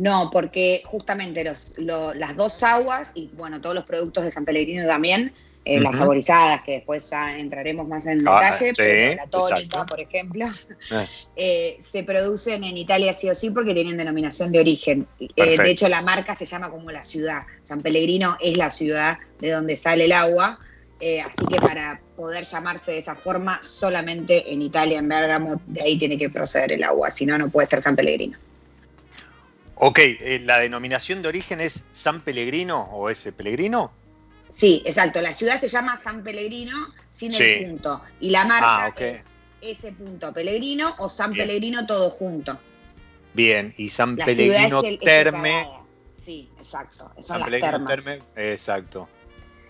[0.00, 4.86] no, porque justamente los, las dos aguas y bueno, todos los productos de San Pellegrino
[4.86, 5.30] también,
[5.66, 10.00] eh, las saborizadas, que después ya entraremos más en ah, detalle, pero la tónica, por
[10.00, 10.46] ejemplo,
[11.36, 15.06] eh, se producen en Italia sí o sí porque tienen denominación de origen.
[15.36, 17.42] Eh, de hecho, la marca se llama como la ciudad.
[17.62, 20.58] San Pellegrino es la ciudad de donde sale el agua.
[21.26, 25.98] así que para poder llamarse de esa forma, solamente en Italia, en Bergamo, de ahí
[25.98, 28.38] tiene que proceder el agua, si no, no puede ser San Pellegrino.
[29.82, 33.90] Ok, eh, ¿la denominación de origen es San Pellegrino o ese Pellegrino?
[34.50, 35.22] Sí, exacto.
[35.22, 36.76] La ciudad se llama San Pellegrino
[37.08, 38.02] sin el punto.
[38.20, 39.24] Y la marca ah, es
[39.62, 42.58] ese punto Pellegrino o San Pellegrino todo junto.
[43.32, 45.66] Bien, y San Pellegrino Terme.
[46.22, 47.10] sí, exacto.
[47.22, 49.08] San Pellegrino Terme, exacto.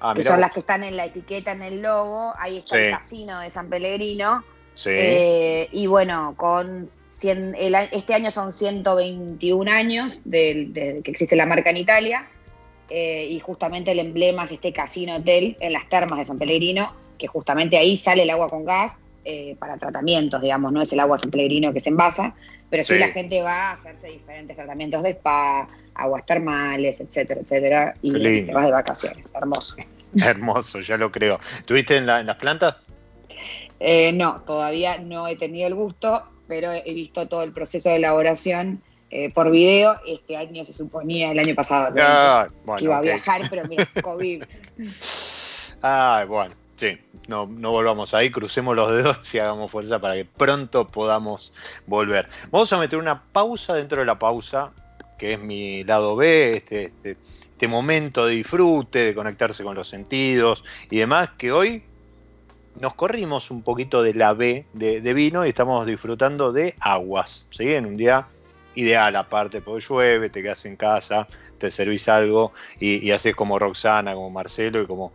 [0.00, 2.32] Ah, que son las que están en la etiqueta, en el logo.
[2.36, 4.42] Ahí está el casino de San Pellegrino.
[4.74, 4.90] Sí.
[4.92, 6.90] Eh, y bueno, con
[7.22, 12.28] este año son 121 años de, que existe la marca en Italia
[12.88, 16.94] eh, y justamente el emblema es este casino hotel en las termas de San Pellegrino,
[17.18, 21.00] que justamente ahí sale el agua con gas eh, para tratamientos, digamos, no es el
[21.00, 22.34] agua San Pellegrino que se envasa,
[22.70, 22.98] pero sí.
[22.98, 28.52] la gente va a hacerse diferentes tratamientos de spa, aguas termales, etcétera, etcétera, y te
[28.52, 29.76] vas de vacaciones, hermoso.
[30.16, 31.38] Hermoso, ya lo creo.
[31.66, 32.76] ¿Tuviste en, las plantas?
[33.78, 37.96] Eh, no, todavía no he tenido el gusto, pero he visto todo el proceso de
[37.96, 40.00] elaboración eh, por video.
[40.04, 44.42] Este año se suponía, el año pasado, ah, que iba a viajar, pero mira, COVID.
[45.80, 46.98] Ah, bueno, sí,
[47.28, 51.54] no, no volvamos ahí, crucemos los dedos y hagamos fuerza para que pronto podamos
[51.86, 52.28] volver.
[52.50, 54.72] Vamos a meter una pausa dentro de la pausa,
[55.18, 57.16] que es mi lado B, este, este,
[57.52, 61.84] este momento de disfrute, de conectarse con los sentidos y demás, que hoy
[62.78, 67.46] nos corrimos un poquito de la B de, vino y estamos disfrutando de aguas.
[67.50, 67.74] ¿sí?
[67.74, 68.28] En un día
[68.74, 71.26] ideal, aparte, porque llueve, te quedas en casa,
[71.58, 75.12] te servís algo y, haces como Roxana, como Marcelo y como,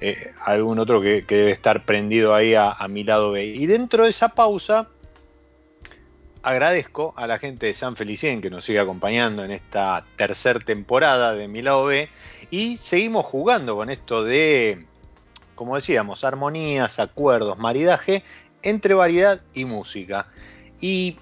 [0.00, 3.44] eh, algún otro que, debe estar prendido ahí a, mi lado B.
[3.46, 4.88] Y dentro de esa pausa
[6.42, 11.34] agradezco a la gente de San Felicien que nos sigue acompañando en esta tercera temporada
[11.34, 12.08] de Mi Lado B
[12.50, 14.86] y seguimos jugando con esto de,
[15.58, 18.22] como decíamos, armonías, acuerdos, maridaje
[18.62, 20.28] entre variedad y música.
[20.80, 21.16] Y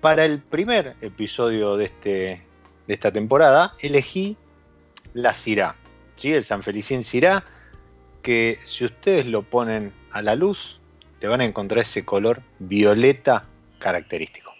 [0.00, 2.42] para el primer episodio de, este,
[2.88, 4.36] de esta temporada elegí
[5.14, 5.76] la Cirá,
[6.16, 6.32] ¿sí?
[6.32, 7.44] el San Felicien Cirá,
[8.22, 10.80] que si ustedes lo ponen a la luz,
[11.20, 13.44] te van a encontrar ese color violeta
[13.78, 14.52] característico.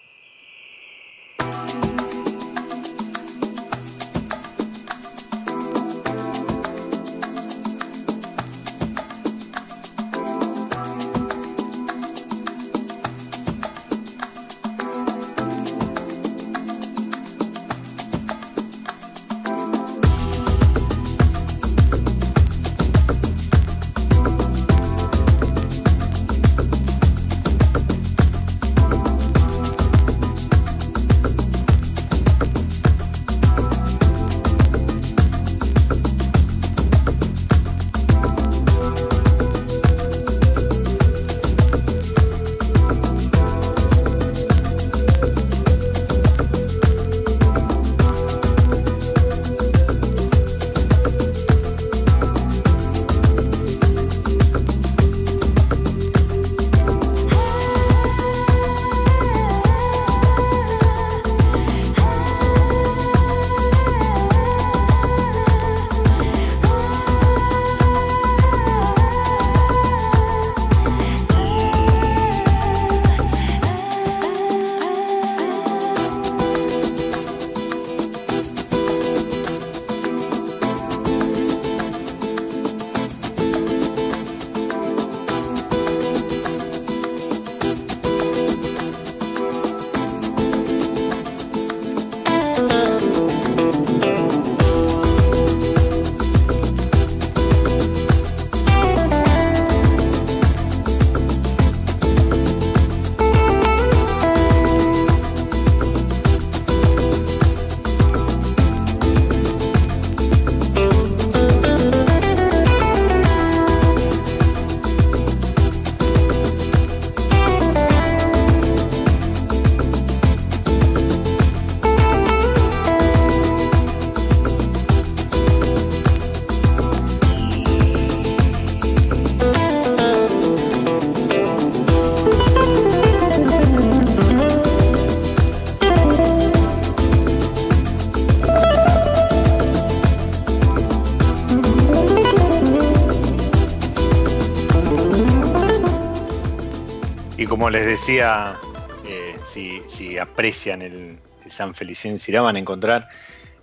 [147.47, 148.59] Como les decía,
[149.05, 153.07] eh, si, aprecian el, San Felicien Cirá van a encontrar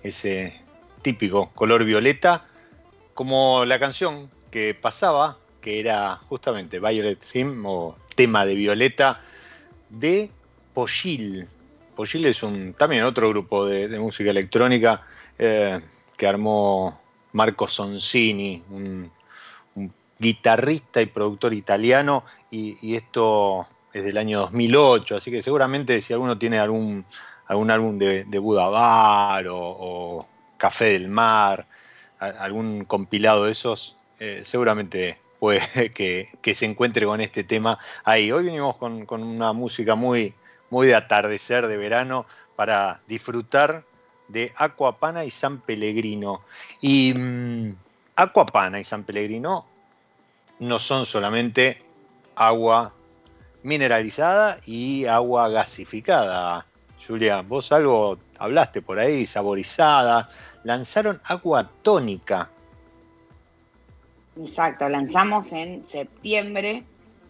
[0.03, 0.59] ese
[1.03, 2.47] típico color violeta,
[3.13, 9.21] como la canción que pasaba, que era justamente Violet Theme o tema de violeta
[9.91, 10.31] de
[10.73, 11.47] Pochil.
[11.95, 15.03] Pochil es un, también otro grupo de, música electrónica
[15.39, 15.81] eh,
[16.17, 17.01] que armó
[17.33, 19.11] Marco Sonsini, un,
[20.17, 26.37] guitarrista y productor italiano, y esto es del año 2008, así que seguramente si alguno
[26.37, 27.05] tiene algún,
[27.47, 30.27] algún álbum de, de Budabar o,
[30.57, 31.67] Café del Mar,
[32.19, 38.33] algún compilado de esos, eh, seguramente puede que, se encuentre con este tema ahí.
[38.33, 40.35] Hoy venimos con, una música muy,
[40.71, 42.27] muy de atardecer, de verano,
[42.57, 43.85] para disfrutar
[44.29, 46.41] de Aquapana y San Pellegrino.
[46.81, 47.75] Y mmm,
[48.17, 49.67] Aquapana y San Pellegrino
[50.59, 51.83] no son solamente
[52.35, 52.93] agua
[53.65, 56.65] mineralizada y agua gasificada.
[57.05, 60.29] Julia, vos algo hablaste por ahí, saborizada.
[60.63, 62.49] Lanzaron agua tónica.
[64.39, 66.85] Exacto, lanzamos en septiembre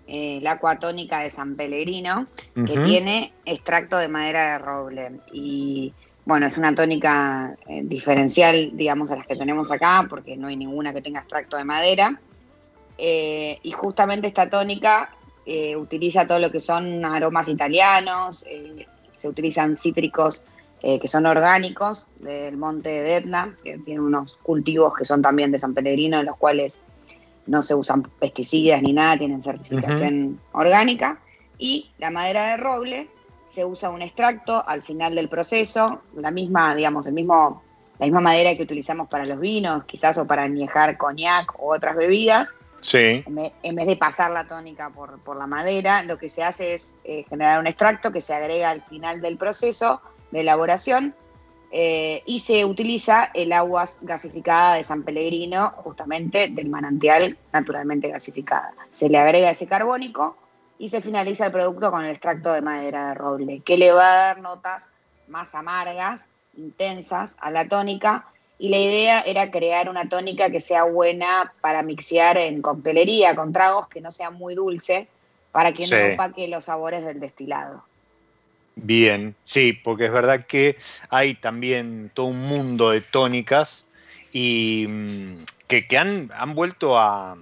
[0.07, 5.12] eh, la agua tónica de San Pellegrino, que tiene extracto de madera de roble.
[5.32, 10.49] Y bueno, es una tónica eh, diferencial, digamos, a las que tenemos acá, porque no
[10.49, 12.18] hay ninguna que tenga extracto de madera.
[12.99, 15.11] Eh, y justamente esta tónica
[15.47, 20.43] eh, utiliza todo lo que son aromas italianos, eh, se utilizan cítricos
[20.83, 25.51] eh, que son orgánicos del monte de Etna, que tiene unos cultivos que son también
[25.51, 26.79] de San Pellegrino, en los cuales
[27.47, 31.19] no se usan pesticidas ni nada, tienen certificación orgánica.
[31.59, 33.09] Y la madera de roble
[33.49, 37.63] se usa un extracto al final del proceso, la misma, digamos, el mismo,
[37.99, 41.97] la misma madera que utilizamos para los vinos, quizás o para añejar coñac u otras
[41.97, 42.53] bebidas,
[42.85, 43.24] Sí.
[43.62, 47.24] En vez de pasar la tónica por, la madera, lo que se hace es eh,
[47.30, 51.14] generar un extracto que se agrega al final del proceso de elaboración
[51.70, 58.74] eh, y se utiliza el agua gasificada de San Pellegrino, justamente del manantial naturalmente gasificada.
[58.93, 60.37] Se le agrega ese carbónico
[60.78, 64.12] y se finaliza el producto con el extracto de madera de roble, que le va
[64.12, 64.91] a dar notas
[65.26, 68.26] más amargas, intensas a la tónica.
[68.59, 73.53] Y la idea era crear una tónica que sea buena para mixear en coctelería, con
[73.53, 75.09] tragos, que no sea muy dulce,
[75.51, 77.85] para que no opaque los sabores del destilado.
[78.77, 80.77] Bien, sí, porque es verdad que
[81.09, 83.85] hay también todo un mundo de tónicas
[84.33, 87.37] y mm, que, han, han, vuelto a,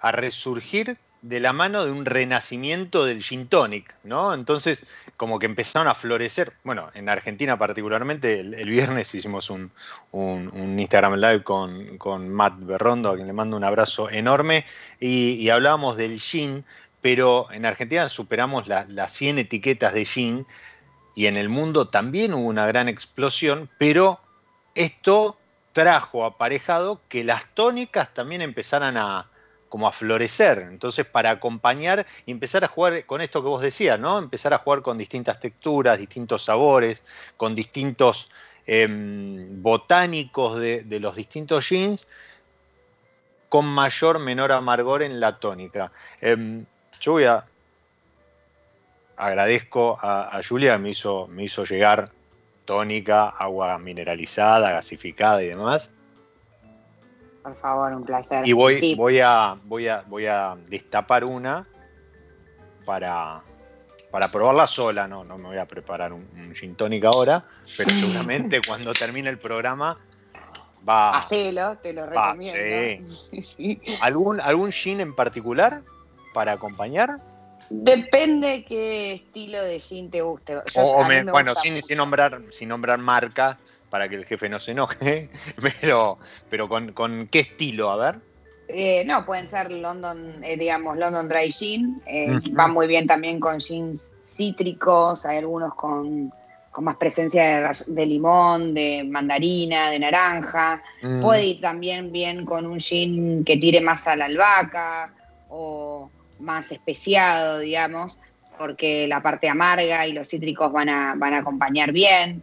[0.00, 4.34] a resurgir de la mano de un renacimiento del gin tonic, ¿no?
[4.34, 4.84] Entonces,
[5.16, 6.52] como que empezaron a florecer.
[6.64, 9.70] Bueno, en Argentina particularmente, el, viernes hicimos un,
[10.12, 14.66] Instagram Live con, Matt Berrondo, a quien le mando un abrazo enorme,
[14.98, 16.64] y, hablábamos del gin,
[17.00, 20.46] pero en Argentina superamos las 100 etiquetas de gin,
[21.14, 24.18] y en el mundo también hubo una gran explosión, pero
[24.74, 25.38] esto
[25.72, 29.28] trajo aparejado que las tónicas también empezaran a,
[29.72, 30.68] como a florecer.
[30.70, 34.18] Entonces, para acompañar y empezar a jugar con esto que vos decías, ¿no?
[34.18, 37.02] Empezar a jugar con distintas texturas, distintos sabores,
[37.38, 38.28] con distintos
[38.66, 42.06] em, botánicos de, los distintos jeans,
[43.48, 45.90] con mayor, menor amargor en la tónica.
[46.20, 46.66] Em,
[47.00, 47.42] yo voy a.
[49.16, 52.10] Agradezco a, Julia, me hizo, me hizo llegar
[52.66, 55.90] tónica, agua mineralizada, gasificada y demás.
[57.42, 58.46] Por favor, un placer.
[58.46, 61.66] Y voy, voy, a, voy, a, voy a destapar una
[62.84, 63.42] para,
[64.10, 65.08] para probarla sola.
[65.08, 67.44] No, no me voy a preparar un, gin tonic ahora,
[67.76, 69.98] pero seguramente cuando termine el programa
[70.88, 71.18] va.
[71.18, 73.18] Hacelo, te lo recomiendo.
[74.00, 75.82] ¿Algún, ¿Algún gin en particular
[76.32, 77.20] para acompañar?
[77.70, 80.58] Depende qué estilo de gin te guste.
[81.30, 83.56] bueno, sin, sin, nombrar, sin nombrar marcas,
[83.92, 85.28] para que el jefe no se enoje,
[85.82, 86.16] pero,
[86.48, 88.20] pero con, qué estilo, a ver.
[88.68, 93.38] Eh, no, pueden ser London, eh, digamos, London Dry Gin, eh, van muy bien también
[93.38, 96.32] con gins cítricos, hay algunos con,
[96.80, 101.20] más presencia de, limón, de mandarina, de naranja, mm.
[101.20, 105.12] puede ir también bien con un gin que tire más a la albahaca
[105.50, 108.18] o más especiado, digamos,
[108.56, 112.42] porque la parte amarga y los cítricos van a, van a acompañar bien.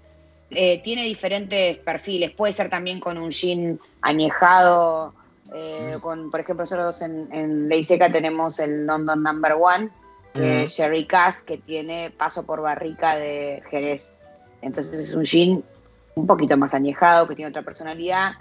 [0.51, 2.31] Eh, tiene diferentes perfiles.
[2.31, 5.13] Puede ser también con un gin añejado.
[5.53, 9.89] Eh, con, por ejemplo, nosotros en, en Ley Seca tenemos el London Number One,
[10.35, 14.13] es Sherry Cask, que tiene paso por barrica de Jerez.
[14.61, 15.63] Entonces es un gin
[16.15, 18.33] un poquito más añejado, que tiene otra personalidad.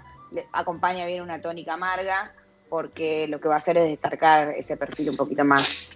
[0.51, 2.33] acompaña bien una tónica amarga,
[2.69, 5.91] porque lo que va a hacer es destacar ese perfil un poquito más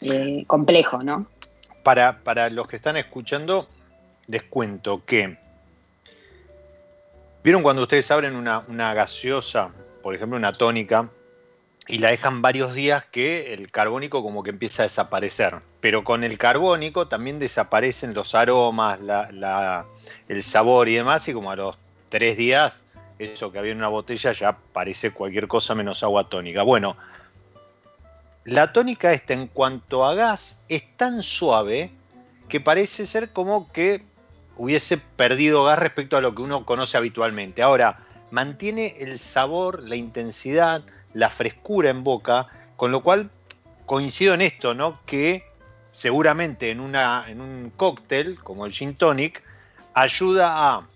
[0.00, 1.26] eh, complejo, ¿no?
[1.82, 3.68] Para, para los que están escuchando,
[4.26, 5.38] les cuento que.
[7.42, 9.72] ¿Vieron cuando ustedes abren una, gaseosa,
[10.02, 11.10] por ejemplo una tónica,
[11.86, 15.60] y la dejan varios días que el carbónico como que empieza a desaparecer?
[15.80, 18.98] Pero con el carbónico también desaparecen los aromas,
[20.28, 22.82] el sabor y demás, y como a los tres días,
[23.18, 26.62] eso que había en una botella ya parece cualquier cosa menos agua tónica.
[26.62, 26.96] Bueno,
[28.44, 31.92] la tónica esta en cuanto a gas es tan suave
[32.48, 34.04] que parece ser como que
[34.56, 37.62] hubiese perdido gas respecto a lo que uno conoce habitualmente.
[37.62, 38.00] Ahora,
[38.30, 40.82] mantiene el sabor, la intensidad,
[41.12, 43.30] la frescura en boca, con lo cual
[43.86, 45.00] coincido en esto, ¿no?
[45.06, 45.44] Que
[45.90, 49.42] seguramente en, un cóctel como el gin tonic
[49.94, 50.86] ayuda a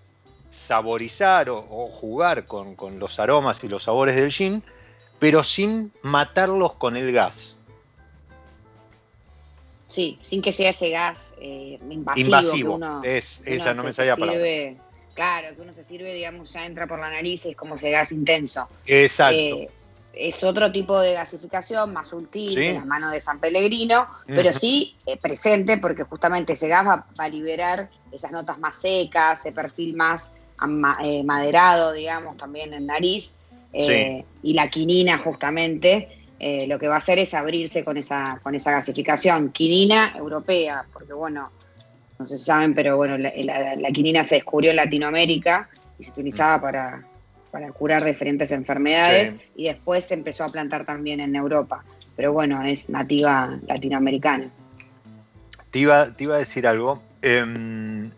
[0.51, 4.63] saborizar o, jugar con, los aromas y los sabores del gin,
[5.19, 7.57] pero sin matarlos con el gas.
[9.91, 12.79] Sí, sin que sea ese gas eh, invasivo.
[13.03, 14.41] es, esa no me salía palabra.
[15.15, 18.13] Claro, que uno se sirve, digamos, ya entra por la nariz, es como ese gas
[18.13, 18.69] intenso.
[18.87, 19.37] Exacto.
[19.37, 19.69] Eh,
[20.15, 24.97] es otro tipo de gasificación, más sutil, en las manos de San Pellegrino, pero sí
[25.07, 29.95] eh, presente porque justamente ese gas va, a liberar esas notas más secas, ese perfil
[29.95, 30.33] más
[31.25, 33.35] maderado, digamos, también en nariz,
[33.73, 38.55] y la quinina justamente, eh, lo que va a hacer es abrirse con esa, con
[38.55, 39.51] esa gasificación.
[39.51, 41.51] Quinina europea, porque bueno,
[42.19, 45.69] no sé si saben, pero bueno, la, quinina se descubrió en Latinoamérica
[45.99, 46.61] y se utilizaba mm.
[47.51, 51.85] para, curar diferentes enfermedades y después se empezó a plantar también en Europa.
[52.17, 54.51] Pero bueno, es nativa latinoamericana.
[55.71, 57.03] Te iba, te iba a decir algo.
[57.21, 58.11] Em,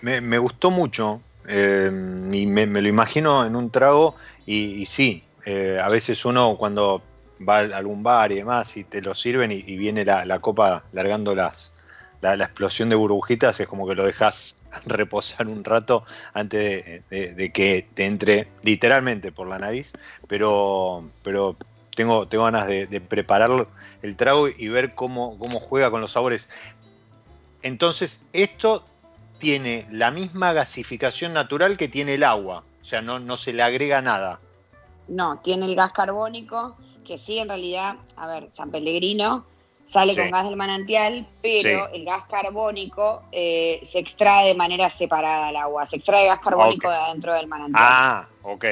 [0.00, 5.78] me, gustó mucho em, y me, me, lo imagino en un trago Y, sí, eh,
[5.80, 7.02] a veces uno cuando
[7.46, 11.34] va a algún bar y demás y te lo sirven y, viene la, copa largando
[11.34, 11.72] las,
[12.20, 17.86] la, explosión de burbujitas, es como que lo dejas reposar un rato antes de, que
[17.94, 19.92] te entre literalmente por la nariz,
[20.26, 21.56] pero, pero
[21.94, 23.66] tengo, tengo ganas de, preparar
[24.02, 26.48] el trago y ver cómo, cómo juega con los sabores.
[27.62, 28.84] Entonces, esto
[29.38, 33.62] tiene la misma gasificación natural que tiene el agua, o sea, no, no se le
[33.62, 34.40] agrega nada.
[35.08, 36.76] No, tiene el gas carbónico,
[37.08, 39.44] que sí, en realidad, a ver, San Pellegrino
[39.86, 45.48] sale con gas del manantial, pero el gas carbónico eh, se extrae de manera separada
[45.48, 47.82] al agua, se extrae gas carbónico de adentro del manantial.
[47.82, 48.64] Ah, ok,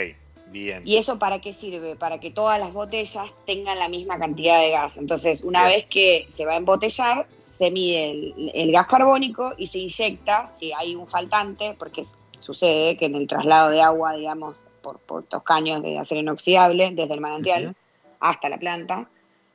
[0.49, 0.83] bien.
[0.85, 1.97] ¿Y eso para qué sirve?
[1.97, 4.99] Para que todas las botellas tengan la misma cantidad de gas.
[4.99, 9.79] Entonces, una vez que se va a embotellar, se mide el, gas carbónico y se
[9.79, 12.05] inyecta si hay un faltante, porque
[12.41, 16.91] sucede que en el traslado de agua, digamos, por, por estos caños de acero inoxidable,
[16.91, 17.75] desde el manantial
[18.21, 19.09] hasta la planta,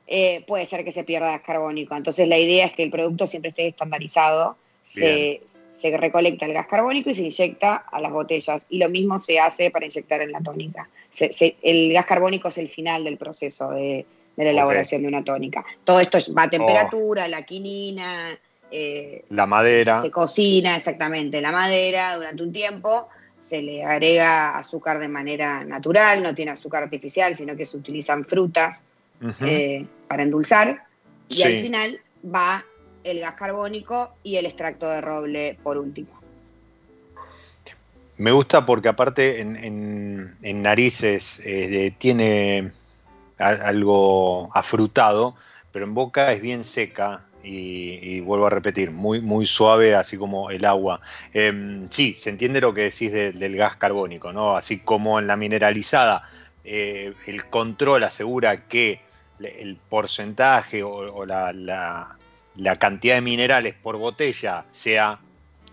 [0.06, 1.96] eh, puede ser que se pierda gas carbónico.
[1.96, 5.40] Entonces la idea es que el producto siempre esté estandarizado, se,
[5.82, 8.66] recolecta el gas carbónico y se inyecta a las botellas.
[8.68, 10.88] Y lo mismo se hace para inyectar en la tónica.
[11.62, 14.04] el gas carbónico es el final del proceso de,
[14.36, 15.64] la elaboración de una tónica.
[15.84, 18.38] Todo esto va a temperatura, la quinina.
[18.70, 20.02] Eh, la madera.
[20.02, 23.08] Se cocina exactamente la madera durante un tiempo
[23.42, 28.24] se le agrega azúcar de manera natural, no tiene azúcar artificial, sino que se utilizan
[28.24, 28.82] frutas
[29.40, 30.84] eh, para endulzar.
[31.28, 32.64] Y al final va
[33.04, 36.10] el gas carbónico y el extracto de roble por último.
[38.16, 42.70] Me gusta porque aparte en, narices eh, tiene
[43.38, 45.34] algo afrutado,
[45.72, 50.50] pero en boca es bien seca y, vuelvo a repetir, muy, muy suave, así como
[50.50, 51.00] el agua.
[51.32, 54.56] Em, sí, se entiende lo que decís del gas carbónico, ¿no?
[54.56, 56.28] Así como en la mineralizada,
[56.64, 59.00] eh, el control asegura que
[59.40, 62.16] el porcentaje o, la,
[62.78, 65.20] cantidad de minerales por botella sea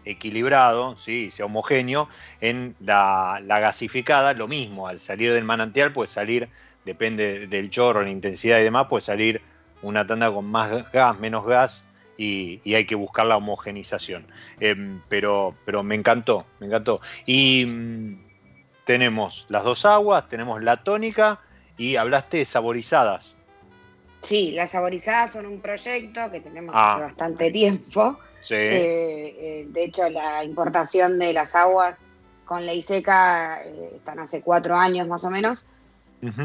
[0.05, 1.29] equilibrado, ¿sí?
[1.29, 2.09] sea homogéneo,
[2.41, 6.49] en la, gasificada lo mismo, al salir del manantial puede salir,
[6.85, 9.41] depende del chorro, la intensidad y demás, puede salir
[9.81, 11.85] una tanda con más gas, menos gas,
[12.17, 14.27] y, hay que buscar la homogenización.
[14.59, 16.99] Em, pero, pero me encantó, me encantó.
[17.25, 18.19] Y mm,
[18.85, 21.39] tenemos las dos aguas, tenemos la tónica
[21.77, 23.35] y hablaste de saborizadas.
[24.21, 26.93] Sí, las saborizadas son un proyecto que tenemos ah.
[26.93, 28.19] hace bastante tiempo.
[28.41, 28.55] Sí.
[28.55, 31.97] Eh, eh, de hecho, la importación de las aguas
[32.45, 35.65] con ley seca eh, están hace cuatro años más o menos.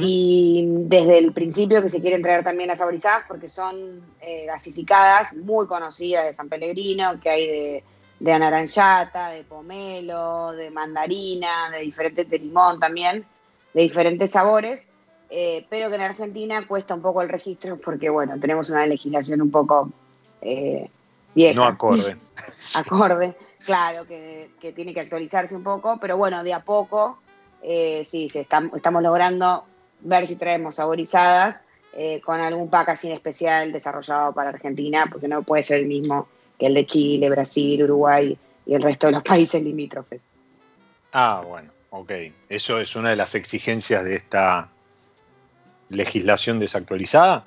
[0.01, 4.03] Y desde el principio que se quieren traer también las saborizadas porque son
[4.47, 7.85] gasificadas, muy conocidas de San Pellegrino, que hay de,
[8.21, 13.25] de anaranjata, de pomelo, de mandarina, de diferentes, de limón también,
[13.73, 14.89] de diferentes sabores.
[15.31, 19.43] Eh, pero que en Argentina cuesta un poco el registro porque, bueno, tenemos una legislación
[19.43, 19.91] un poco
[20.41, 20.89] eh,
[21.35, 21.55] vieja.
[21.55, 22.17] No acorde.
[22.77, 27.19] acorde, claro, que, tiene que actualizarse un poco, pero bueno, de a poco,
[27.65, 29.65] eh, sí, se estamos logrando
[30.01, 31.63] ver si traemos saborizadas
[32.25, 36.27] con algún packaging especial desarrollado para Argentina, porque no puede ser el mismo
[36.59, 38.37] que el de Chile, Brasil, Uruguay
[38.67, 40.25] y el resto de los países limítrofes.
[41.13, 42.13] Ah, bueno, ok.
[42.49, 44.69] Eso es una de las exigencias de esta
[45.89, 47.45] legislación desactualizada.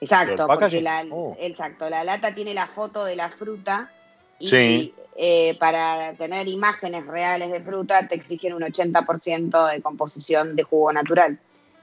[0.00, 1.36] Exacto, porque la, oh.
[1.38, 3.90] exacto, la lata tiene la foto de la fruta
[4.38, 10.64] y eh, para tener imágenes reales de fruta te exigen un 80% de composición de
[10.64, 11.38] jugo natural.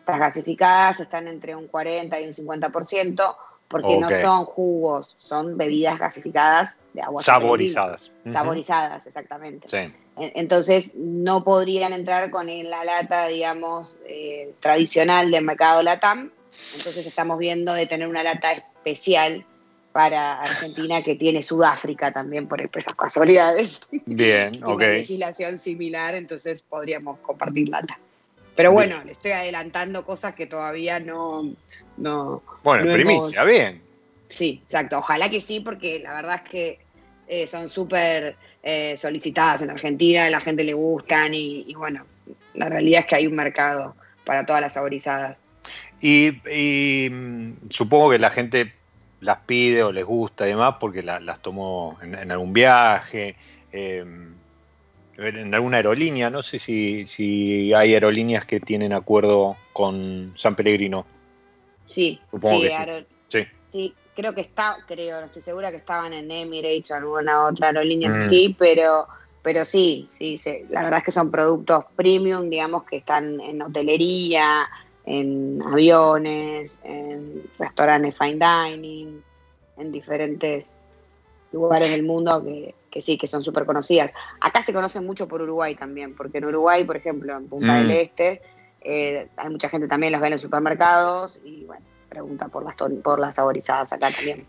[0.05, 3.35] Las gasificadas están entre un 40 y un 50%
[3.71, 7.23] porque no son jugos, son bebidas gasificadas de agua.
[7.23, 8.11] Saborizadas.
[8.29, 9.67] Saborizadas, exactamente.
[9.69, 9.93] Sí.
[10.17, 16.31] Entonces no podrían entrar con la lata, digamos, eh, tradicional del mercado LATAM.
[16.75, 19.45] Entonces estamos viendo de tener una lata especial
[19.91, 23.81] para Argentina que tiene Sudáfrica también por esas casualidades.
[24.05, 24.75] Bien, ok.
[24.75, 27.99] Una legislación similar, entonces podríamos compartir lata.
[28.55, 31.53] Pero bueno, le estoy adelantando cosas que todavía no.
[31.97, 33.81] no bueno, primicia, bien.
[34.27, 34.97] Sí, exacto.
[34.97, 36.79] Ojalá que sí, porque la verdad es que
[37.27, 42.05] eh, son súper eh, solicitadas en Argentina, a la gente le gustan y, bueno,
[42.53, 45.37] la realidad es que hay un mercado para todas las saborizadas.
[46.01, 46.31] Y,
[47.11, 48.73] mm, supongo que la gente
[49.21, 53.35] las pide o les gusta y demás porque las tomó en, algún viaje,
[53.71, 54.33] em,
[55.17, 56.29] en alguna aerolínea.
[56.29, 61.05] No sé si, hay aerolíneas que tienen acuerdo con San Pellegrino.
[61.85, 62.69] Sí, sí,
[63.29, 63.47] sí.
[63.69, 67.67] sí creo que está, creo, no estoy segura que estaban en Emirates o alguna otra
[67.67, 68.29] aerolínea, mm.
[68.29, 69.07] sí, pero
[69.43, 74.69] pero sí, sí, la verdad es que son productos premium, digamos, que están en hotelería,
[75.05, 79.21] en aviones, en restaurantes fine dining,
[79.77, 80.67] en diferentes
[81.51, 82.43] lugares del mundo
[82.91, 84.13] que, sí, que son súper conocidas.
[84.39, 87.87] Acá se conocen mucho por Uruguay también, porque en Uruguay, por ejemplo, en Punta del
[87.87, 87.91] mm.
[87.91, 88.41] Este,
[88.81, 92.75] eh, hay mucha gente también las ve en los supermercados y bueno, pregunta por las,
[92.75, 94.45] por las saborizadas acá también.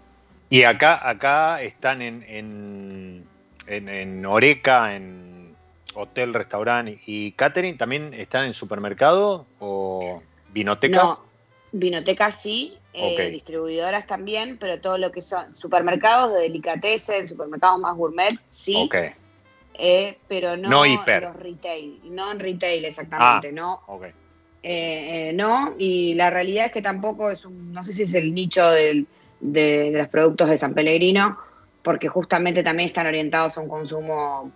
[0.51, 3.25] Y acá, acá están en, en,
[3.67, 5.55] en, Oreca, en
[5.95, 10.23] hotel, restaurante y catering, ¿también están en supermercado o
[10.53, 10.97] vinoteca?
[10.97, 11.21] No,
[11.73, 17.97] vinoteca sí, eh, distribuidoras también, pero todo lo que son supermercados de delicatessen, supermercados más
[17.97, 18.89] gourmet, sí.
[19.75, 23.83] Eh, pero no, no los retail, no en retail exactamente, ah, no.
[24.63, 28.35] Eh, no, y la realidad es que tampoco es un, no sé si es el
[28.35, 29.07] nicho del,
[29.41, 31.39] de, los productos de San Pellegrino,
[31.83, 34.53] porque justamente también están orientados a un consumo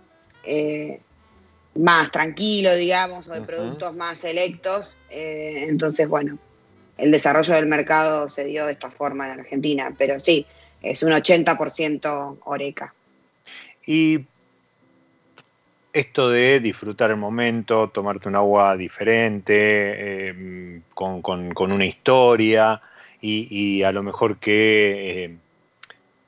[1.77, 4.97] más tranquilo, digamos, o de productos más selectos.
[5.09, 6.37] entonces, bueno,
[6.97, 10.45] el desarrollo del mercado se dio de esta forma en Argentina, pero sí,
[10.81, 12.93] es un 80% oreca.
[13.85, 14.25] Y
[15.93, 21.23] esto de disfrutar el momento, tomarte un agua diferente, em, con,
[21.57, 22.81] una historia
[23.21, 25.37] y, a lo mejor que em,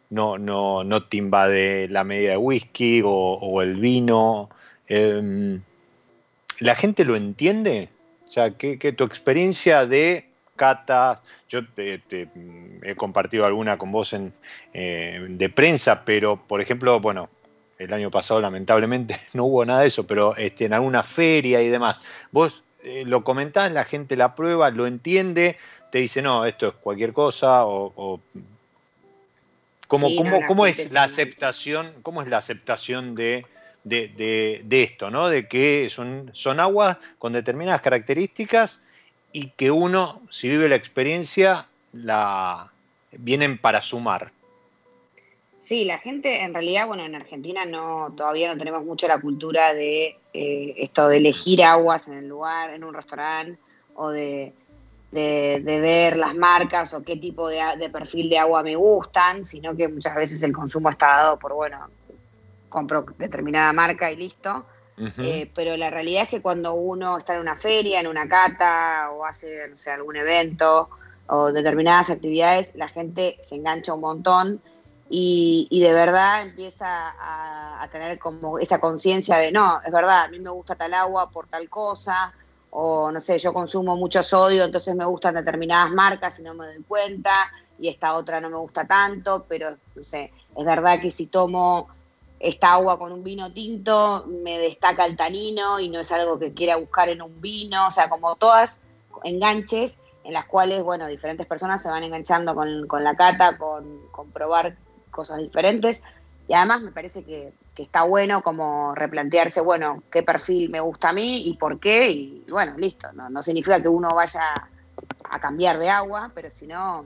[0.10, 4.50] no, no, no, te invade la medida de whisky o, el vino.
[4.90, 5.62] Em,
[6.60, 7.90] ¿La gente lo entiende?
[8.28, 10.30] O sea, que tu experiencia de
[10.60, 11.20] catas.
[11.48, 14.32] Yo he compartido alguna con vos en,
[14.74, 17.30] eh, de prensa, pero por ejemplo, bueno,
[17.80, 21.70] el año pasado lamentablemente no hubo nada de eso, pero este, en alguna feria y
[21.70, 22.00] demás.
[22.32, 25.58] Vos eh, lo comentás, la gente la prueba, lo entiende,
[25.92, 28.22] te dice, no, esto es cualquier cosa, o,
[29.88, 31.92] ¿Cómo, es la aceptación?
[32.04, 33.48] ¿Cómo es la aceptación de,
[33.90, 35.28] de, esto, ¿no?
[35.28, 38.80] De que son, son aguas con determinadas características
[39.32, 42.72] y que uno, si vive la experiencia, la
[43.12, 44.32] vienen para sumar.
[45.60, 49.74] Sí, la gente, en realidad, bueno, en Argentina no, todavía no tenemos mucho la cultura
[49.74, 53.60] de eh, esto de elegir aguas en el lugar, en un restaurante,
[53.96, 54.54] o de,
[55.12, 59.88] ver las marcas o qué tipo de, de, perfil de agua me gustan, sino que
[59.88, 61.88] muchas veces el consumo está dado por, bueno,
[62.70, 64.66] compro determinada marca y listo.
[65.18, 69.10] Eh, pero la realidad es que cuando uno está en una feria, en una cata
[69.14, 70.90] o hace no sé, algún evento
[71.28, 74.62] o determinadas actividades, la gente se engancha un montón
[75.10, 80.38] y, de verdad empieza a, tener como esa conciencia de, no, es verdad, a mí
[80.40, 82.34] me gusta tal agua por tal cosa,
[82.70, 86.68] o no sé, yo consumo mucho sodio, entonces me gustan determinadas marcas y no me
[86.68, 91.10] doy cuenta, y esta otra no me gusta tanto, pero no sé, es verdad que
[91.10, 91.88] si tomo
[92.40, 96.54] esta agua con un vino tinto me destaca el tanino y no es algo que
[96.54, 98.80] quiera buscar en un vino, o sea, como todas
[99.24, 104.00] enganches en las cuales, bueno, diferentes personas se van enganchando con, la cata, con,
[104.32, 104.76] probar
[105.12, 106.04] cosas diferentes.
[106.48, 111.14] Y además me parece que, está bueno como replantearse, bueno, qué perfil me gusta a
[111.14, 112.12] mí y por qué.
[112.12, 113.12] Y bueno, listo.
[113.14, 114.42] No, no significa que uno vaya
[115.24, 117.06] a cambiar de agua, pero sino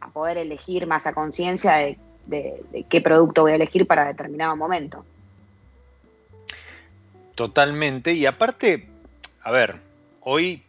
[0.00, 4.56] a poder elegir más a conciencia de de, qué producto voy a elegir para determinado
[4.56, 5.04] momento.
[7.34, 8.12] Totalmente.
[8.12, 8.88] Y aparte,
[9.42, 9.80] a ver,
[10.20, 10.62] hoy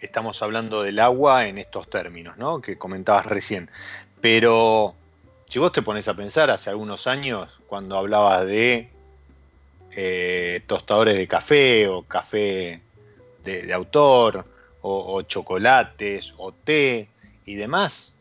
[0.00, 2.60] estamos hablando del agua en estos términos, ¿no?
[2.60, 3.70] Que comentabas recién.
[4.20, 4.94] Pero
[5.46, 8.90] si vos te pones a pensar, hace algunos años, cuando hablabas de
[9.92, 12.80] eh, tostadores de café o café
[13.44, 14.44] de, autor,
[14.80, 17.08] o, chocolates, o té
[17.44, 18.12] y demás,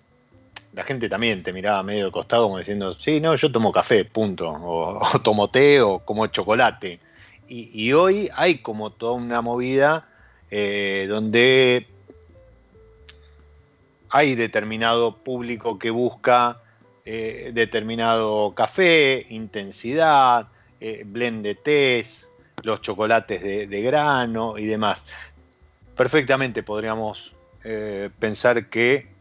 [0.77, 4.05] la gente también te miraba medio de costado como diciendo, sí, no, yo tomo café,
[4.05, 6.99] punto, o, tomo té o como chocolate.
[7.49, 10.07] Y, hoy hay como toda una movida
[10.51, 11.87] eh, donde
[14.09, 16.61] hay determinado público que busca
[17.05, 20.49] eh, determinado café, intensidad,
[20.79, 22.27] eh, blend de tés,
[22.61, 25.03] los chocolates de, grano y demás.
[25.95, 27.35] Perfectamente podríamos
[28.19, 29.16] pensar que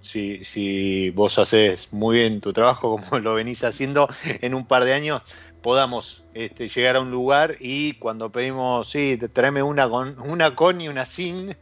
[0.00, 4.94] si, vos haces muy bien tu trabajo como lo venís haciendo en un par de
[4.94, 5.22] años,
[5.62, 10.80] podamos este, llegar a un lugar y cuando pedimos, sí, tráeme una con, una con
[10.80, 11.54] y una sin,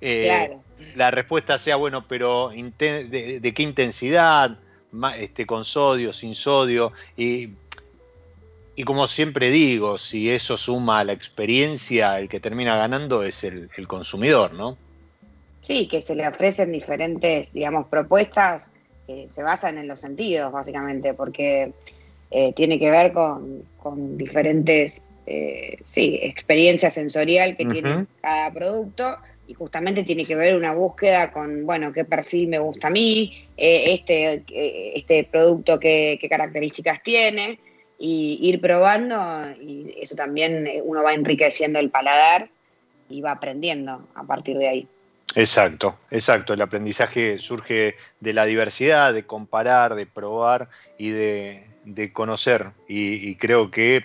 [0.00, 0.56] eh,
[0.94, 4.58] la respuesta sea, bueno, pero de, qué intensidad?
[5.16, 7.50] Este, con sodio, sin sodio, y,
[8.74, 13.44] y, como siempre digo, si eso suma a la experiencia, el que termina ganando es
[13.44, 14.76] el, el consumidor, ¿no?
[15.60, 18.70] Sí, que se le ofrecen diferentes, digamos, propuestas
[19.06, 21.72] que se basan en los sentidos, básicamente, porque
[22.30, 29.16] eh, tiene que ver con, diferentes eh, sí, experiencia sensorial que tiene cada producto
[29.48, 33.48] y justamente tiene que ver una búsqueda con, bueno, qué perfil me gusta a mí,
[33.56, 34.44] eh, este,
[34.94, 37.58] este producto qué, qué características tiene
[37.98, 42.48] y ir probando y eso también uno va enriqueciendo el paladar
[43.08, 44.88] y va aprendiendo a partir de ahí.
[45.34, 46.54] Exacto, exacto.
[46.54, 50.68] El aprendizaje surge de la diversidad, de comparar, de probar
[50.98, 51.66] y de,
[52.12, 52.70] conocer.
[52.88, 54.04] Y, creo que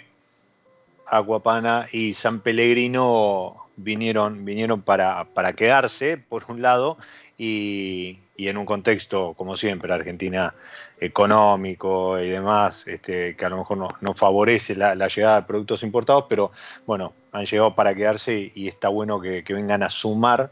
[1.07, 6.97] Aguapana y San Pellegrino vinieron, vinieron para, quedarse, por un lado,
[7.38, 10.53] y, en un contexto, como siempre, Argentina
[10.99, 16.26] económico y demás, este, que a lo mejor no, favorece la, llegada de productos importados,
[16.30, 16.51] pero
[16.86, 20.51] bueno, han llegado para quedarse y, está bueno que vengan a sumar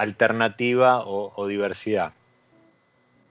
[0.00, 2.12] alternativa o, diversidad.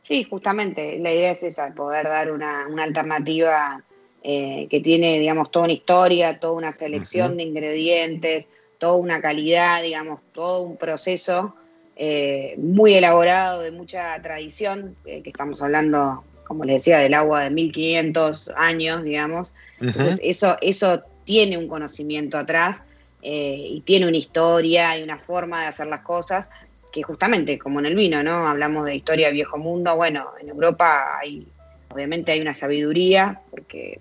[0.03, 3.84] Sí, justamente, la idea es esa, poder dar una, alternativa
[4.24, 8.47] eh, que tiene, digamos, toda una historia, toda una selección de ingredientes,
[8.78, 11.55] toda una calidad, digamos, todo un proceso
[11.95, 17.41] eh, muy elaborado, de mucha tradición, eh, que estamos hablando, como les decía, del agua
[17.41, 19.53] de 1500 años, digamos.
[19.82, 22.84] Entonces, eso, eso tiene un conocimiento atrás
[23.22, 26.49] eh, y tiene una historia y una forma de hacer las cosas
[26.91, 28.47] que justamente como en el vino, ¿no?
[28.47, 31.45] Hablamos de historia viejo mundo, bueno, en Europa hay,
[31.89, 33.99] obviamente hay una sabiduría, porque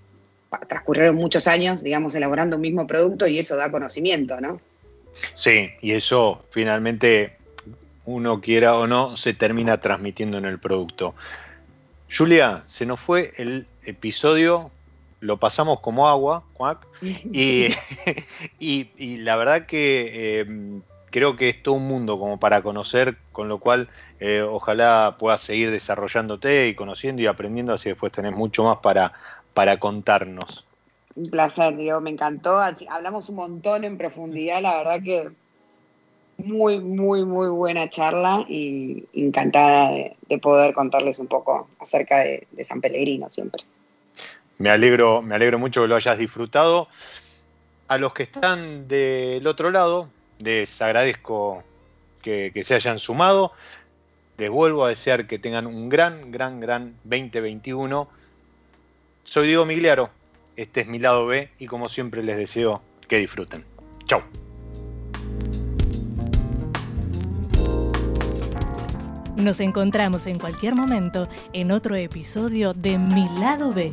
[0.66, 4.60] transcurrieron muchos años, digamos, elaborando un mismo producto y eso da conocimiento, ¿no?
[5.34, 7.36] Sí, y eso finalmente,
[8.04, 11.14] uno quiera o no, se termina transmitiendo en el producto.
[12.10, 14.70] Julia, se nos fue el episodio
[15.20, 16.44] lo pasamos como agua,
[17.00, 17.68] y,
[18.58, 23.48] y, la verdad que em, creo que es todo un mundo como para conocer, con
[23.48, 23.88] lo cual
[24.20, 29.12] eh, ojalá puedas seguir desarrollándote y conociendo y aprendiendo, así después tenés mucho más para,
[29.54, 30.66] para contarnos.
[31.16, 32.60] Un placer, Diego, me encantó.
[32.90, 35.30] Hablamos un montón en profundidad, la verdad que
[36.36, 42.80] muy, muy, muy buena charla y encantada de, poder contarles un poco acerca de San
[42.80, 43.64] Pellegrino siempre.
[44.58, 46.88] Me alegro, me alegro mucho que lo hayas disfrutado.
[47.86, 51.62] A los que están del otro lado, les agradezco
[52.20, 53.52] que, se hayan sumado.
[54.36, 58.08] Les vuelvo a desear que tengan un gran, gran, gran 2021.
[59.22, 60.10] Soy Diego Migliaro,
[60.56, 63.64] este es mi lado B y como siempre les deseo que disfruten.
[64.06, 64.22] Chao.
[69.36, 73.92] Nos encontramos en cualquier momento en otro episodio de Mi lado B.